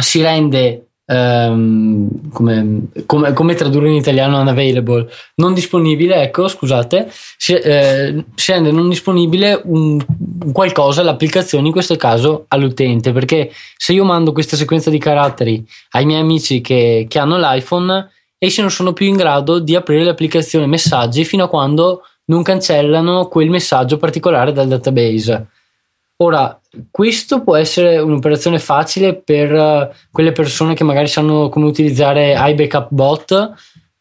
si 0.01 0.21
rende 0.21 0.86
Um, 1.09 2.29
come, 2.31 2.89
come, 3.05 3.31
come, 3.31 3.55
tradurre 3.55 3.87
in 3.87 3.95
italiano 3.95 4.41
unavailable. 4.41 5.07
Non 5.35 5.53
disponibile 5.53 6.21
ecco 6.21 6.49
scusate. 6.49 7.09
Si, 7.37 7.53
eh, 7.53 8.25
si 8.35 8.51
rende 8.51 8.71
non 8.71 8.89
disponibile 8.89 9.61
un, 9.63 10.03
un, 10.41 10.51
qualcosa 10.51 11.03
l'applicazione 11.03 11.67
in 11.67 11.71
questo 11.71 11.95
caso 11.95 12.43
all'utente. 12.49 13.13
Perché 13.13 13.51
se 13.77 13.93
io 13.93 14.03
mando 14.03 14.33
questa 14.33 14.57
sequenza 14.57 14.89
di 14.89 14.97
caratteri 14.97 15.65
ai 15.91 16.05
miei 16.05 16.19
amici 16.19 16.59
che, 16.59 17.05
che 17.07 17.19
hanno 17.19 17.37
l'iPhone 17.37 18.09
essi 18.37 18.59
non 18.61 18.69
sono 18.69 18.93
più 18.93 19.05
in 19.07 19.15
grado 19.15 19.59
di 19.59 19.75
aprire 19.75 20.03
l'applicazione 20.03 20.67
messaggi 20.67 21.23
fino 21.23 21.45
a 21.45 21.49
quando 21.49 22.03
non 22.25 22.43
cancellano 22.43 23.27
quel 23.27 23.49
messaggio 23.49 23.97
particolare 23.97 24.51
dal 24.51 24.67
database. 24.67 25.47
Ora, 26.19 26.59
questo 26.89 27.43
può 27.43 27.55
essere 27.55 27.99
un'operazione 27.99 28.57
facile 28.57 29.13
per 29.13 29.51
uh, 29.51 29.87
quelle 30.11 30.31
persone 30.31 30.73
che 30.73 30.83
magari 30.83 31.07
sanno 31.07 31.47
come 31.49 31.67
utilizzare 31.67 32.33
iBackup 32.35 32.87
Bot 32.89 33.53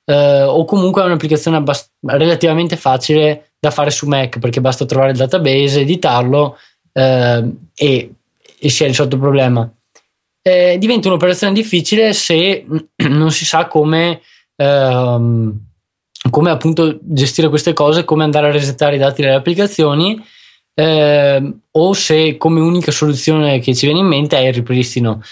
uh, 0.04 0.12
o 0.12 0.64
comunque 0.64 1.02
è 1.02 1.04
un'applicazione 1.04 1.58
abbast- 1.58 1.92
relativamente 2.06 2.76
facile 2.76 3.50
da 3.58 3.70
fare 3.70 3.90
su 3.90 4.06
Mac 4.06 4.38
perché 4.38 4.62
basta 4.62 4.86
trovare 4.86 5.10
il 5.10 5.18
database, 5.18 5.80
editarlo 5.80 6.56
uh, 6.92 7.56
e, 7.74 8.10
e 8.58 8.68
si 8.70 8.84
è 8.84 8.86
risolto 8.86 9.16
il 9.16 9.20
problema. 9.20 9.70
Eh, 10.40 10.76
diventa 10.78 11.08
un'operazione 11.08 11.52
difficile 11.52 12.14
se 12.14 12.64
non 13.08 13.30
si 13.30 13.44
sa 13.44 13.66
come, 13.66 14.22
ehm, 14.54 15.60
come 16.30 16.50
appunto 16.50 16.98
gestire 17.02 17.50
queste 17.50 17.74
cose, 17.74 18.04
come 18.04 18.24
andare 18.24 18.48
a 18.48 18.52
resettare 18.52 18.94
i 18.94 18.98
dati 18.98 19.20
delle 19.20 19.34
applicazioni 19.34 20.18
eh, 20.78 21.54
o 21.70 21.92
se 21.94 22.36
come 22.36 22.60
unica 22.60 22.92
soluzione 22.92 23.60
che 23.60 23.74
ci 23.74 23.86
viene 23.86 24.00
in 24.00 24.06
mente 24.06 24.36
è 24.36 24.46
il 24.46 24.54
ripristino. 24.54 25.22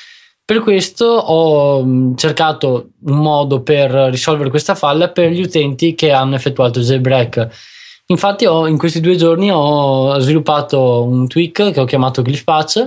Per 0.43 0.61
questo 0.61 1.05
ho 1.07 1.85
mm, 1.85 2.15
cercato 2.17 2.91
un 3.05 3.19
modo 3.19 3.63
per 3.63 3.91
risolvere 4.11 4.51
questa 4.51 4.75
falla 4.75 5.11
per 5.11 5.31
gli 5.31 5.43
utenti 5.43 5.95
che 5.95 6.13
hanno 6.13 6.35
effettuato 6.35 6.79
il 6.79 6.87
jailbreak. 6.87 7.49
Infatti 8.07 8.47
ho, 8.47 8.67
in 8.67 8.77
questi 8.77 9.01
due 9.01 9.17
giorni 9.17 9.51
ho 9.51 10.19
sviluppato 10.19 11.05
un 11.05 11.27
tweak 11.29 11.73
che 11.73 11.81
ho 11.81 11.85
chiamato 11.85 12.23
Patch 12.45 12.87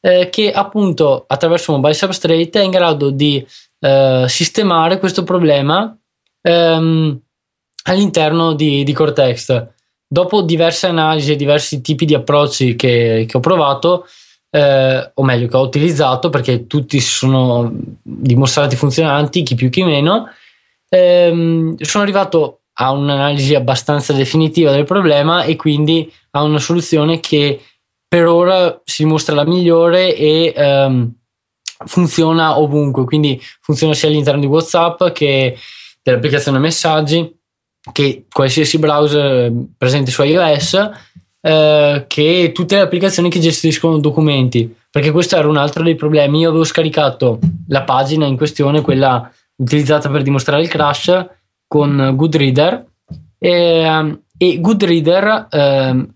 eh, 0.00 0.28
che 0.30 0.52
appunto 0.52 1.24
attraverso 1.26 1.72
Mobile 1.72 1.94
Substrate 1.94 2.60
è 2.60 2.62
in 2.62 2.70
grado 2.70 3.10
di 3.10 3.44
eh, 3.80 4.24
sistemare 4.26 4.98
questo 4.98 5.22
problema 5.24 5.94
ehm, 6.42 7.20
all'interno 7.84 8.54
di, 8.54 8.84
di 8.84 8.92
Cortex. 8.92 9.72
Dopo 10.14 10.42
diverse 10.42 10.86
analisi 10.86 11.32
e 11.32 11.36
diversi 11.36 11.80
tipi 11.80 12.04
di 12.04 12.14
approcci 12.14 12.76
che, 12.76 13.24
che 13.28 13.36
ho 13.36 13.40
provato, 13.40 14.06
eh, 14.48 15.10
o 15.12 15.24
meglio 15.24 15.48
che 15.48 15.56
ho 15.56 15.62
utilizzato 15.62 16.30
perché 16.30 16.68
tutti 16.68 17.00
si 17.00 17.10
sono 17.10 17.72
dimostrati 18.00 18.76
funzionanti, 18.76 19.42
chi 19.42 19.56
più 19.56 19.70
chi 19.70 19.82
meno, 19.82 20.28
ehm, 20.88 21.74
sono 21.80 22.04
arrivato 22.04 22.60
a 22.74 22.92
un'analisi 22.92 23.56
abbastanza 23.56 24.12
definitiva 24.12 24.70
del 24.70 24.84
problema 24.84 25.42
e 25.42 25.56
quindi 25.56 26.08
a 26.30 26.44
una 26.44 26.60
soluzione 26.60 27.18
che 27.18 27.60
per 28.06 28.28
ora 28.28 28.80
si 28.84 29.02
dimostra 29.02 29.34
la 29.34 29.44
migliore 29.44 30.14
e 30.14 30.54
um, 30.56 31.12
funziona 31.86 32.56
ovunque, 32.60 33.04
quindi 33.04 33.40
funziona 33.60 33.94
sia 33.94 34.06
all'interno 34.06 34.40
di 34.40 34.46
WhatsApp 34.46 35.08
che 35.08 35.58
dell'applicazione 36.00 36.60
messaggi, 36.60 37.36
che 37.92 38.24
qualsiasi 38.32 38.78
browser 38.78 39.52
presente 39.76 40.10
su 40.10 40.22
iOS, 40.22 40.90
eh, 41.40 42.04
che 42.06 42.52
tutte 42.54 42.76
le 42.76 42.82
applicazioni 42.82 43.28
che 43.28 43.40
gestiscono 43.40 43.98
documenti, 43.98 44.74
perché 44.90 45.10
questo 45.10 45.36
era 45.36 45.48
un 45.48 45.56
altro 45.56 45.82
dei 45.82 45.94
problemi. 45.94 46.40
Io 46.40 46.48
avevo 46.48 46.64
scaricato 46.64 47.38
la 47.68 47.82
pagina 47.82 48.26
in 48.26 48.36
questione, 48.36 48.80
quella 48.80 49.30
utilizzata 49.56 50.08
per 50.08 50.22
dimostrare 50.22 50.62
il 50.62 50.68
crash, 50.68 51.26
con 51.66 52.12
Goodreader 52.14 52.84
e, 53.38 53.50
ehm, 53.50 54.20
e 54.38 54.60
Goodreader 54.60 55.48
eh, 55.50 56.06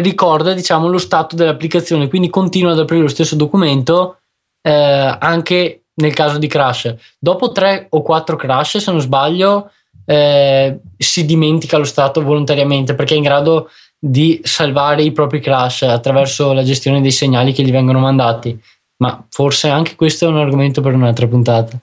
ricorda 0.00 0.52
diciamo, 0.52 0.88
lo 0.88 0.98
stato 0.98 1.36
dell'applicazione, 1.36 2.08
quindi 2.08 2.30
continua 2.30 2.72
ad 2.72 2.78
aprire 2.78 3.02
lo 3.02 3.08
stesso 3.08 3.34
documento 3.34 4.18
eh, 4.62 5.16
anche 5.18 5.82
nel 5.94 6.14
caso 6.14 6.38
di 6.38 6.46
crash. 6.46 6.94
Dopo 7.18 7.52
tre 7.52 7.86
o 7.90 8.02
quattro 8.02 8.36
crash, 8.36 8.78
se 8.78 8.90
non 8.90 9.00
sbaglio, 9.00 9.70
eh, 10.04 10.80
si 10.96 11.24
dimentica 11.24 11.78
lo 11.78 11.84
stato 11.84 12.22
volontariamente 12.22 12.94
perché 12.94 13.14
è 13.14 13.16
in 13.16 13.22
grado 13.22 13.70
di 13.98 14.40
salvare 14.42 15.02
i 15.02 15.12
propri 15.12 15.40
crash 15.40 15.82
attraverso 15.82 16.52
la 16.52 16.64
gestione 16.64 17.00
dei 17.00 17.12
segnali 17.12 17.52
che 17.52 17.62
gli 17.62 17.70
vengono 17.70 18.00
mandati. 18.00 18.58
Ma 18.96 19.24
forse 19.30 19.68
anche 19.68 19.96
questo 19.96 20.26
è 20.26 20.28
un 20.28 20.38
argomento 20.38 20.80
per 20.80 20.94
un'altra 20.94 21.26
puntata. 21.26 21.78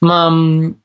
Ma 0.00 0.28
mh, 0.28 0.76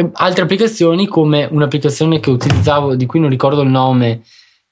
mm, 0.00 0.06
altre 0.14 0.42
applicazioni, 0.42 1.06
come 1.06 1.48
un'applicazione 1.50 2.20
che 2.20 2.30
utilizzavo 2.30 2.94
di 2.94 3.06
cui 3.06 3.20
non 3.20 3.28
ricordo 3.28 3.62
il 3.62 3.68
nome, 3.68 4.22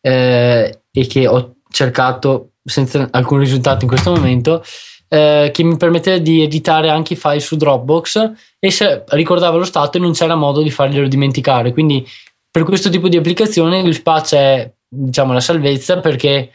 eh, 0.01 0.83
e 0.91 1.07
che 1.07 1.27
ho 1.27 1.57
cercato 1.71 2.53
senza 2.65 3.09
alcun 3.11 3.39
risultato 3.39 3.85
in 3.85 3.89
questo 3.89 4.13
momento, 4.13 4.63
eh, 5.09 5.51
che 5.53 5.63
mi 5.63 5.77
permetteva 5.77 6.19
di 6.19 6.43
editare 6.43 6.91
anche 6.91 7.15
i 7.15 7.17
file 7.17 7.41
su 7.41 7.57
Dropbox 7.57 8.33
e 8.59 8.71
se 8.71 9.05
ricordava 9.09 9.57
lo 9.57 9.65
stato 9.65 9.97
e 9.97 10.01
non 10.01 10.13
c'era 10.13 10.35
modo 10.35 10.63
di 10.63 10.71
farglielo 10.71 11.09
dimenticare. 11.09 11.73
Quindi 11.73 12.07
per 12.51 12.65
questo 12.65 12.91
tipo 12.91 13.09
di 13.09 13.17
applicazione 13.17 13.81
il 13.81 14.03
patch 14.03 14.35
è 14.35 14.73
diciamo 14.89 15.33
la 15.33 15.41
salvezza 15.41 16.01
perché 16.01 16.51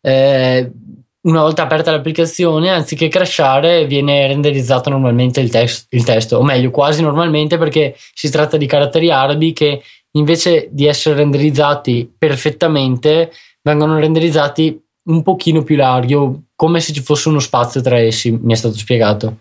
eh, 0.00 0.70
una 1.24 1.40
volta 1.40 1.62
aperta 1.62 1.90
l'applicazione, 1.90 2.70
anziché 2.70 3.08
crashare, 3.08 3.86
viene 3.86 4.26
renderizzato 4.26 4.90
normalmente 4.90 5.40
il, 5.40 5.50
text, 5.50 5.86
il 5.90 6.04
testo, 6.04 6.36
o 6.36 6.42
meglio, 6.42 6.70
quasi 6.70 7.00
normalmente 7.02 7.56
perché 7.56 7.96
si 8.12 8.30
tratta 8.30 8.56
di 8.56 8.66
caratteri 8.66 9.10
arabi 9.10 9.52
che 9.52 9.82
invece 10.12 10.68
di 10.70 10.86
essere 10.86 11.16
renderizzati 11.16 12.12
perfettamente, 12.16 13.32
vengono 13.62 13.98
renderizzati 13.98 14.78
un 15.06 15.22
pochino 15.22 15.62
più 15.62 15.76
larghi, 15.76 16.14
come 16.54 16.80
se 16.80 16.92
ci 16.92 17.02
fosse 17.02 17.28
uno 17.28 17.40
spazio 17.40 17.80
tra 17.80 17.98
essi, 17.98 18.30
mi 18.30 18.52
è 18.52 18.56
stato 18.56 18.76
spiegato. 18.76 19.38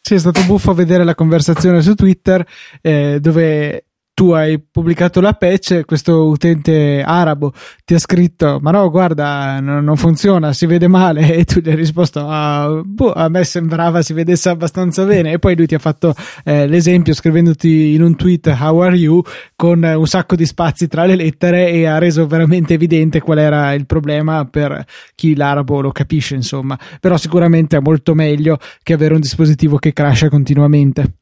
Sì, 0.00 0.14
è 0.14 0.18
stato 0.18 0.44
buffo 0.44 0.74
vedere 0.74 1.02
la 1.02 1.14
conversazione 1.14 1.80
su 1.80 1.94
Twitter 1.94 2.46
eh, 2.82 3.18
dove 3.20 3.86
tu 4.14 4.30
hai 4.30 4.60
pubblicato 4.60 5.20
la 5.20 5.32
patch, 5.32 5.84
questo 5.84 6.28
utente 6.28 7.02
arabo 7.04 7.52
ti 7.84 7.94
ha 7.94 7.98
scritto: 7.98 8.58
Ma 8.62 8.70
no, 8.70 8.88
guarda, 8.88 9.58
no, 9.60 9.80
non 9.80 9.96
funziona, 9.96 10.52
si 10.52 10.66
vede 10.66 10.88
male. 10.88 11.22
E 11.34 11.44
tu 11.44 11.58
gli 11.58 11.68
hai 11.68 11.74
risposto: 11.74 12.24
ah, 12.26 12.80
boh, 12.84 13.12
A 13.12 13.28
me 13.28 13.42
sembrava 13.44 14.02
si 14.02 14.12
vedesse 14.12 14.48
abbastanza 14.48 15.04
bene. 15.04 15.32
E 15.32 15.38
poi 15.38 15.56
lui 15.56 15.66
ti 15.66 15.74
ha 15.74 15.80
fatto 15.80 16.14
eh, 16.44 16.66
l'esempio 16.68 17.12
scrivendoti 17.12 17.94
in 17.94 18.02
un 18.02 18.14
tweet: 18.14 18.46
How 18.46 18.78
are 18.78 18.96
you? 18.96 19.22
con 19.56 19.82
un 19.82 20.06
sacco 20.06 20.36
di 20.36 20.46
spazi 20.46 20.88
tra 20.88 21.04
le 21.04 21.16
lettere 21.16 21.70
e 21.70 21.86
ha 21.86 21.98
reso 21.98 22.26
veramente 22.26 22.74
evidente 22.74 23.20
qual 23.20 23.38
era 23.38 23.72
il 23.74 23.86
problema 23.86 24.44
per 24.44 24.84
chi 25.14 25.34
l'arabo 25.34 25.80
lo 25.80 25.90
capisce. 25.90 26.34
Insomma, 26.34 26.78
però 27.00 27.16
sicuramente 27.16 27.76
è 27.76 27.80
molto 27.80 28.14
meglio 28.14 28.58
che 28.82 28.92
avere 28.92 29.14
un 29.14 29.20
dispositivo 29.20 29.78
che 29.78 29.92
crasha 29.92 30.28
continuamente. 30.28 31.16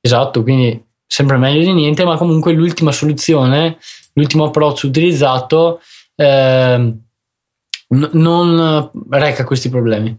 Esatto, 0.00 0.42
quindi 0.42 0.89
sempre 1.10 1.38
meglio 1.38 1.64
di 1.64 1.72
niente, 1.72 2.04
ma 2.04 2.16
comunque 2.16 2.52
l'ultima 2.52 2.92
soluzione, 2.92 3.78
l'ultimo 4.12 4.44
approccio 4.44 4.86
utilizzato 4.86 5.80
eh, 6.14 6.94
n- 7.88 8.10
non 8.12 8.90
reca 9.10 9.42
questi 9.42 9.68
problemi. 9.68 10.16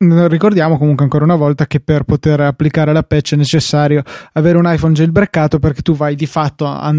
Ricordiamo 0.00 0.78
comunque 0.78 1.04
ancora 1.04 1.24
una 1.24 1.36
volta 1.36 1.66
che 1.66 1.80
per 1.80 2.02
poter 2.02 2.40
applicare 2.40 2.92
la 2.92 3.04
patch 3.04 3.34
è 3.34 3.36
necessario 3.36 4.02
avere 4.32 4.58
un 4.58 4.64
iPhone 4.66 4.94
jailbreakato 4.94 5.60
perché 5.60 5.82
tu 5.82 5.94
vai 5.94 6.16
di 6.16 6.26
fatto 6.26 6.66
a, 6.66 6.92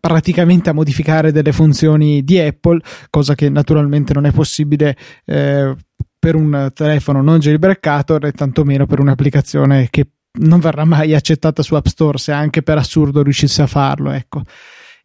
praticamente 0.00 0.70
a 0.70 0.74
modificare 0.74 1.32
delle 1.32 1.52
funzioni 1.52 2.24
di 2.24 2.38
Apple, 2.38 2.80
cosa 3.10 3.34
che 3.34 3.50
naturalmente 3.50 4.14
non 4.14 4.24
è 4.24 4.32
possibile 4.32 4.96
eh, 5.26 5.74
per 6.18 6.34
un 6.34 6.70
telefono 6.74 7.20
non 7.20 7.40
jailbreakato 7.40 8.18
né 8.18 8.32
tantomeno 8.32 8.86
per 8.86 9.00
un'applicazione 9.00 9.88
che 9.90 10.06
non 10.38 10.60
verrà 10.60 10.84
mai 10.84 11.14
accettata 11.14 11.62
su 11.62 11.74
App 11.74 11.86
Store 11.86 12.18
se 12.18 12.32
anche 12.32 12.62
per 12.62 12.78
assurdo 12.78 13.22
riuscisse 13.22 13.62
a 13.62 13.66
farlo 13.66 14.10
ecco 14.10 14.42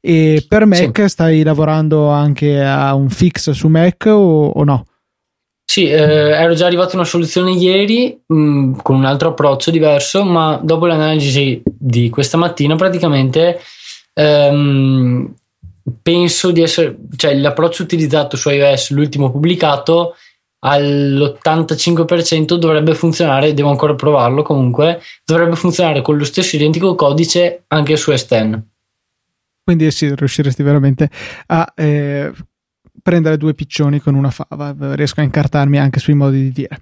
E 0.02 0.46
per 0.48 0.66
Mac 0.66 1.02
sì. 1.02 1.10
stai 1.10 1.44
lavorando 1.44 2.10
anche 2.10 2.62
a 2.62 2.94
un 2.96 3.10
fix 3.10 3.52
su 3.52 3.68
Mac 3.68 4.06
o, 4.08 4.48
o 4.48 4.64
no? 4.64 4.86
Sì, 5.72 5.88
eh, 5.88 5.96
ero 5.96 6.54
già 6.54 6.66
arrivato 6.66 6.94
a 6.94 6.96
una 6.96 7.06
soluzione 7.06 7.52
ieri 7.52 8.20
mh, 8.26 8.36
mm, 8.36 8.74
con 8.82 8.98
un 8.98 9.06
altro 9.06 9.30
approccio 9.30 9.72
diverso, 9.72 10.26
ma 10.26 10.60
dopo 10.62 10.86
l'analisi 10.86 11.62
di 11.64 12.10
questa 12.10 12.36
mattina 12.36 12.76
praticamente 12.76 13.58
ehm, 14.14 15.34
penso 16.02 16.52
di 16.52 16.62
essere, 16.62 16.98
cioè 17.16 17.36
l'approccio 17.36 17.84
utilizzato 17.84 18.36
su 18.36 18.50
iOS, 18.50 18.92
l'ultimo 18.92 19.32
pubblicato, 19.32 20.16
all'85% 20.64 22.55
dovrebbe 22.55 22.93
funzionare, 22.93 23.53
devo 23.53 23.70
ancora 23.70 23.95
provarlo 23.95 24.41
comunque, 24.43 25.01
dovrebbe 25.26 25.55
funzionare 25.55 26.01
con 26.01 26.18
lo 26.18 26.24
stesso 26.24 26.55
identico 26.55 26.95
codice 26.95 27.64
anche 27.68 27.95
su 27.97 28.12
S10. 28.12 28.59
Quindi 29.64 29.91
sì, 29.91 30.14
riusciresti 30.14 30.64
veramente 30.64 31.09
a 31.47 31.72
eh, 31.76 32.32
prendere 33.01 33.38
due 33.38 33.53
piccioni 33.53 33.99
con 33.99 34.16
una 34.16 34.30
fava, 34.30 34.76
riesco 34.95 35.22
a 35.22 35.24
incartarmi 35.24 35.78
anche 35.78 35.99
sui 35.99 36.14
modi 36.14 36.41
di 36.41 36.51
dire. 36.51 36.82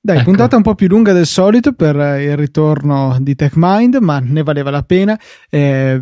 Dai, 0.00 0.16
ecco. 0.16 0.26
puntata 0.26 0.56
un 0.56 0.62
po' 0.62 0.74
più 0.74 0.86
lunga 0.88 1.12
del 1.12 1.26
solito 1.26 1.72
per 1.72 1.96
il 2.20 2.36
ritorno 2.36 3.16
di 3.20 3.34
TechMind, 3.34 3.96
ma 3.96 4.20
ne 4.20 4.42
valeva 4.42 4.70
la 4.70 4.82
pena. 4.82 5.18
Eh, 5.50 6.00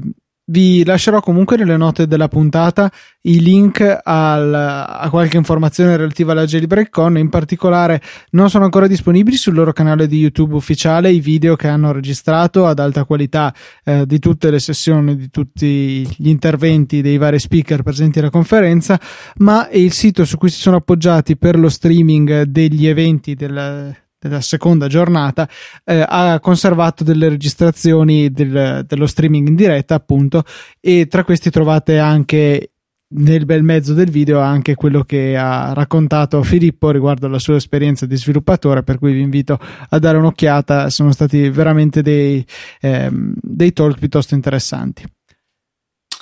vi 0.49 0.85
lascerò 0.85 1.21
comunque 1.21 1.57
nelle 1.57 1.77
note 1.77 2.07
della 2.07 2.29
puntata 2.29 2.91
i 3.23 3.41
link 3.41 3.81
al, 3.81 4.55
a 4.55 5.09
qualche 5.11 5.37
informazione 5.37 5.97
relativa 5.97 6.33
alla 6.33 6.45
JailbreakCon. 6.45 7.19
In 7.19 7.29
particolare, 7.29 8.01
non 8.31 8.49
sono 8.51 8.65
ancora 8.65 8.87
disponibili 8.87 9.37
sul 9.37 9.55
loro 9.55 9.73
canale 9.73 10.07
di 10.07 10.19
YouTube 10.19 10.55
ufficiale 10.55 11.11
i 11.11 11.21
video 11.21 11.57
che 11.57 11.69
hanno 11.69 11.93
registrato 11.93 12.67
ad 12.67 12.79
alta 12.79 13.05
qualità 13.05 13.53
eh, 13.85 14.07
di 14.07 14.19
tutte 14.19 14.51
le 14.51 14.61
sessioni, 14.61 15.17
di 15.17 15.31
tutti 15.31 16.07
gli 16.17 16.29
interventi 16.29 17.03
dei 17.03 17.19
vari 17.19 17.39
speaker 17.39 17.83
presenti 17.83 18.21
alla 18.21 18.31
conferenza, 18.31 19.01
ma 19.39 19.69
il 19.73 19.93
sito 19.93 20.25
su 20.25 20.37
cui 20.37 20.51
si 20.51 20.61
sono 20.61 20.77
appoggiati 20.77 21.37
per 21.37 21.59
lo 21.59 21.69
streaming 21.69 22.43
degli 22.43 22.87
eventi 22.87 23.35
del 23.35 24.05
della 24.29 24.41
seconda 24.41 24.87
giornata 24.89 25.49
eh, 25.85 26.05
ha 26.07 26.39
conservato 26.41 27.05
delle 27.05 27.29
registrazioni 27.29 28.31
del, 28.31 28.85
dello 28.87 29.07
streaming 29.07 29.49
in 29.49 29.55
diretta 29.55 29.95
appunto 29.95 30.45
e 30.81 31.07
tra 31.07 31.25
questi 31.25 31.51
trovate 31.51 31.99
anche 31.99 32.71
nel 33.09 33.45
bel 33.45 33.63
mezzo 33.63 33.95
del 33.95 34.11
video 34.11 34.41
anche 34.41 34.75
quello 34.75 35.05
che 35.05 35.37
ha 35.37 35.73
raccontato 35.73 36.43
Filippo 36.43 36.91
riguardo 36.91 37.29
la 37.29 37.39
sua 37.39 37.57
esperienza 37.57 38.05
di 38.07 38.17
sviluppatore 38.17 38.83
per 38.83 38.99
cui 38.99 39.13
vi 39.13 39.21
invito 39.21 39.59
a 39.89 39.99
dare 39.99 40.19
un'occhiata. 40.19 40.91
Sono 40.91 41.13
stati 41.13 41.49
veramente 41.49 42.03
dei, 42.03 42.45
ehm, 42.81 43.35
dei 43.41 43.73
talk 43.73 43.99
piuttosto 43.99 44.35
interessanti. 44.35 45.05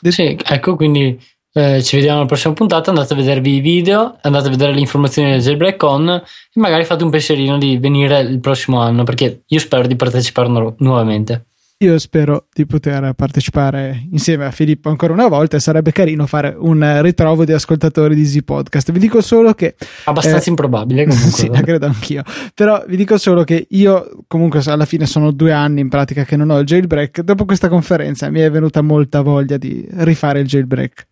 Sì, 0.03 0.39
ecco 0.45 0.77
quindi 0.77 1.19
eh, 1.57 1.83
ci 1.85 1.97
vediamo 1.97 2.19
alla 2.19 2.27
prossima 2.27 2.53
puntata. 2.53 2.91
Andate 2.91 3.13
a 3.13 3.17
vedervi 3.17 3.57
i 3.57 3.61
video, 3.61 4.19
andate 4.23 4.49
a 4.49 4.51
vedere 4.51 4.73
le 4.73 4.81
informazioni 4.81 5.31
del 5.31 5.41
Jailbreak 5.41 5.83
On 5.85 6.09
e 6.09 6.61
magari 6.61 6.85
fate 6.85 7.05
un 7.05 7.11
pensierino 7.11 7.59
di 7.59 7.79
venire 7.79 8.21
il 8.21 8.41
prossimo 8.41 8.81
anno 8.81 9.05
perché 9.05 9.45
io 9.47 9.59
spero 9.61 9.87
di 9.87 9.95
partecipare 9.95 10.49
nu- 10.49 10.75
nuovamente. 10.79 11.47
Io 11.79 11.99
spero 11.99 12.47
di 12.53 12.67
poter 12.67 13.13
partecipare 13.15 14.07
insieme 14.11 14.47
a 14.47 14.51
Filippo 14.51 14.89
ancora 14.89 15.13
una 15.13 15.29
volta 15.29 15.57
e 15.57 15.61
sarebbe 15.61 15.93
carino 15.93 16.27
fare 16.27 16.55
un 16.57 17.03
ritrovo 17.03 17.45
di 17.45 17.53
ascoltatori 17.53 18.15
di 18.15 18.23
Easy 18.23 18.43
Podcast. 18.43 18.91
Vi 18.91 18.99
dico 18.99 19.21
solo 19.21 19.53
che. 19.55 19.75
Abbastanza 20.05 20.47
eh, 20.47 20.51
improbabile 20.51 21.05
comunque. 21.07 21.31
sì, 21.31 21.49
la 21.49 21.61
credo 21.61 21.87
anch'io. 21.87 22.23
Però 22.55 22.83
vi 22.87 22.97
dico 22.97 23.19
solo 23.19 23.45
che 23.45 23.67
io, 23.71 24.25
comunque, 24.27 24.61
alla 24.67 24.87
fine 24.87 25.05
sono 25.07 25.31
due 25.31 25.53
anni 25.53 25.81
in 25.81 25.89
pratica 25.89 26.25
che 26.25 26.37
non 26.37 26.51
ho 26.51 26.59
il 26.59 26.67
jailbreak. 26.67 27.21
Dopo 27.21 27.45
questa 27.45 27.69
conferenza 27.69 28.31
mi 28.31 28.41
è 28.41 28.51
venuta 28.51 28.81
molta 28.81 29.21
voglia 29.21 29.57
di 29.57 29.87
rifare 29.99 30.41
il 30.41 30.47
jailbreak. 30.47 31.07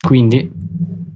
Quindi 0.00 0.50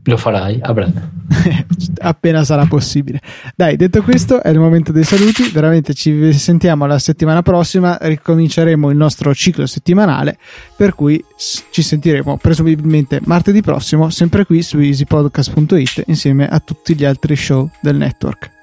lo 0.04 0.16
farai 0.16 0.58
a 0.60 0.72
breve. 0.72 1.10
Appena 2.00 2.44
sarà 2.44 2.66
possibile. 2.66 3.20
Dai, 3.54 3.76
detto 3.76 4.02
questo, 4.02 4.42
è 4.42 4.50
il 4.50 4.58
momento 4.58 4.90
dei 4.92 5.04
saluti. 5.04 5.50
Veramente 5.50 5.94
ci 5.94 6.32
sentiamo 6.32 6.86
la 6.86 6.98
settimana 6.98 7.42
prossima. 7.42 7.96
Ricominceremo 8.00 8.90
il 8.90 8.96
nostro 8.96 9.32
ciclo 9.34 9.66
settimanale. 9.66 10.38
Per 10.76 10.94
cui 10.94 11.22
ci 11.70 11.82
sentiremo 11.82 12.38
presumibilmente 12.38 13.20
martedì 13.24 13.62
prossimo, 13.62 14.10
sempre 14.10 14.44
qui 14.44 14.62
su 14.62 14.78
easypodcast.it, 14.78 16.04
insieme 16.06 16.48
a 16.48 16.58
tutti 16.58 16.94
gli 16.96 17.04
altri 17.04 17.36
show 17.36 17.70
del 17.80 17.96
network. 17.96 18.61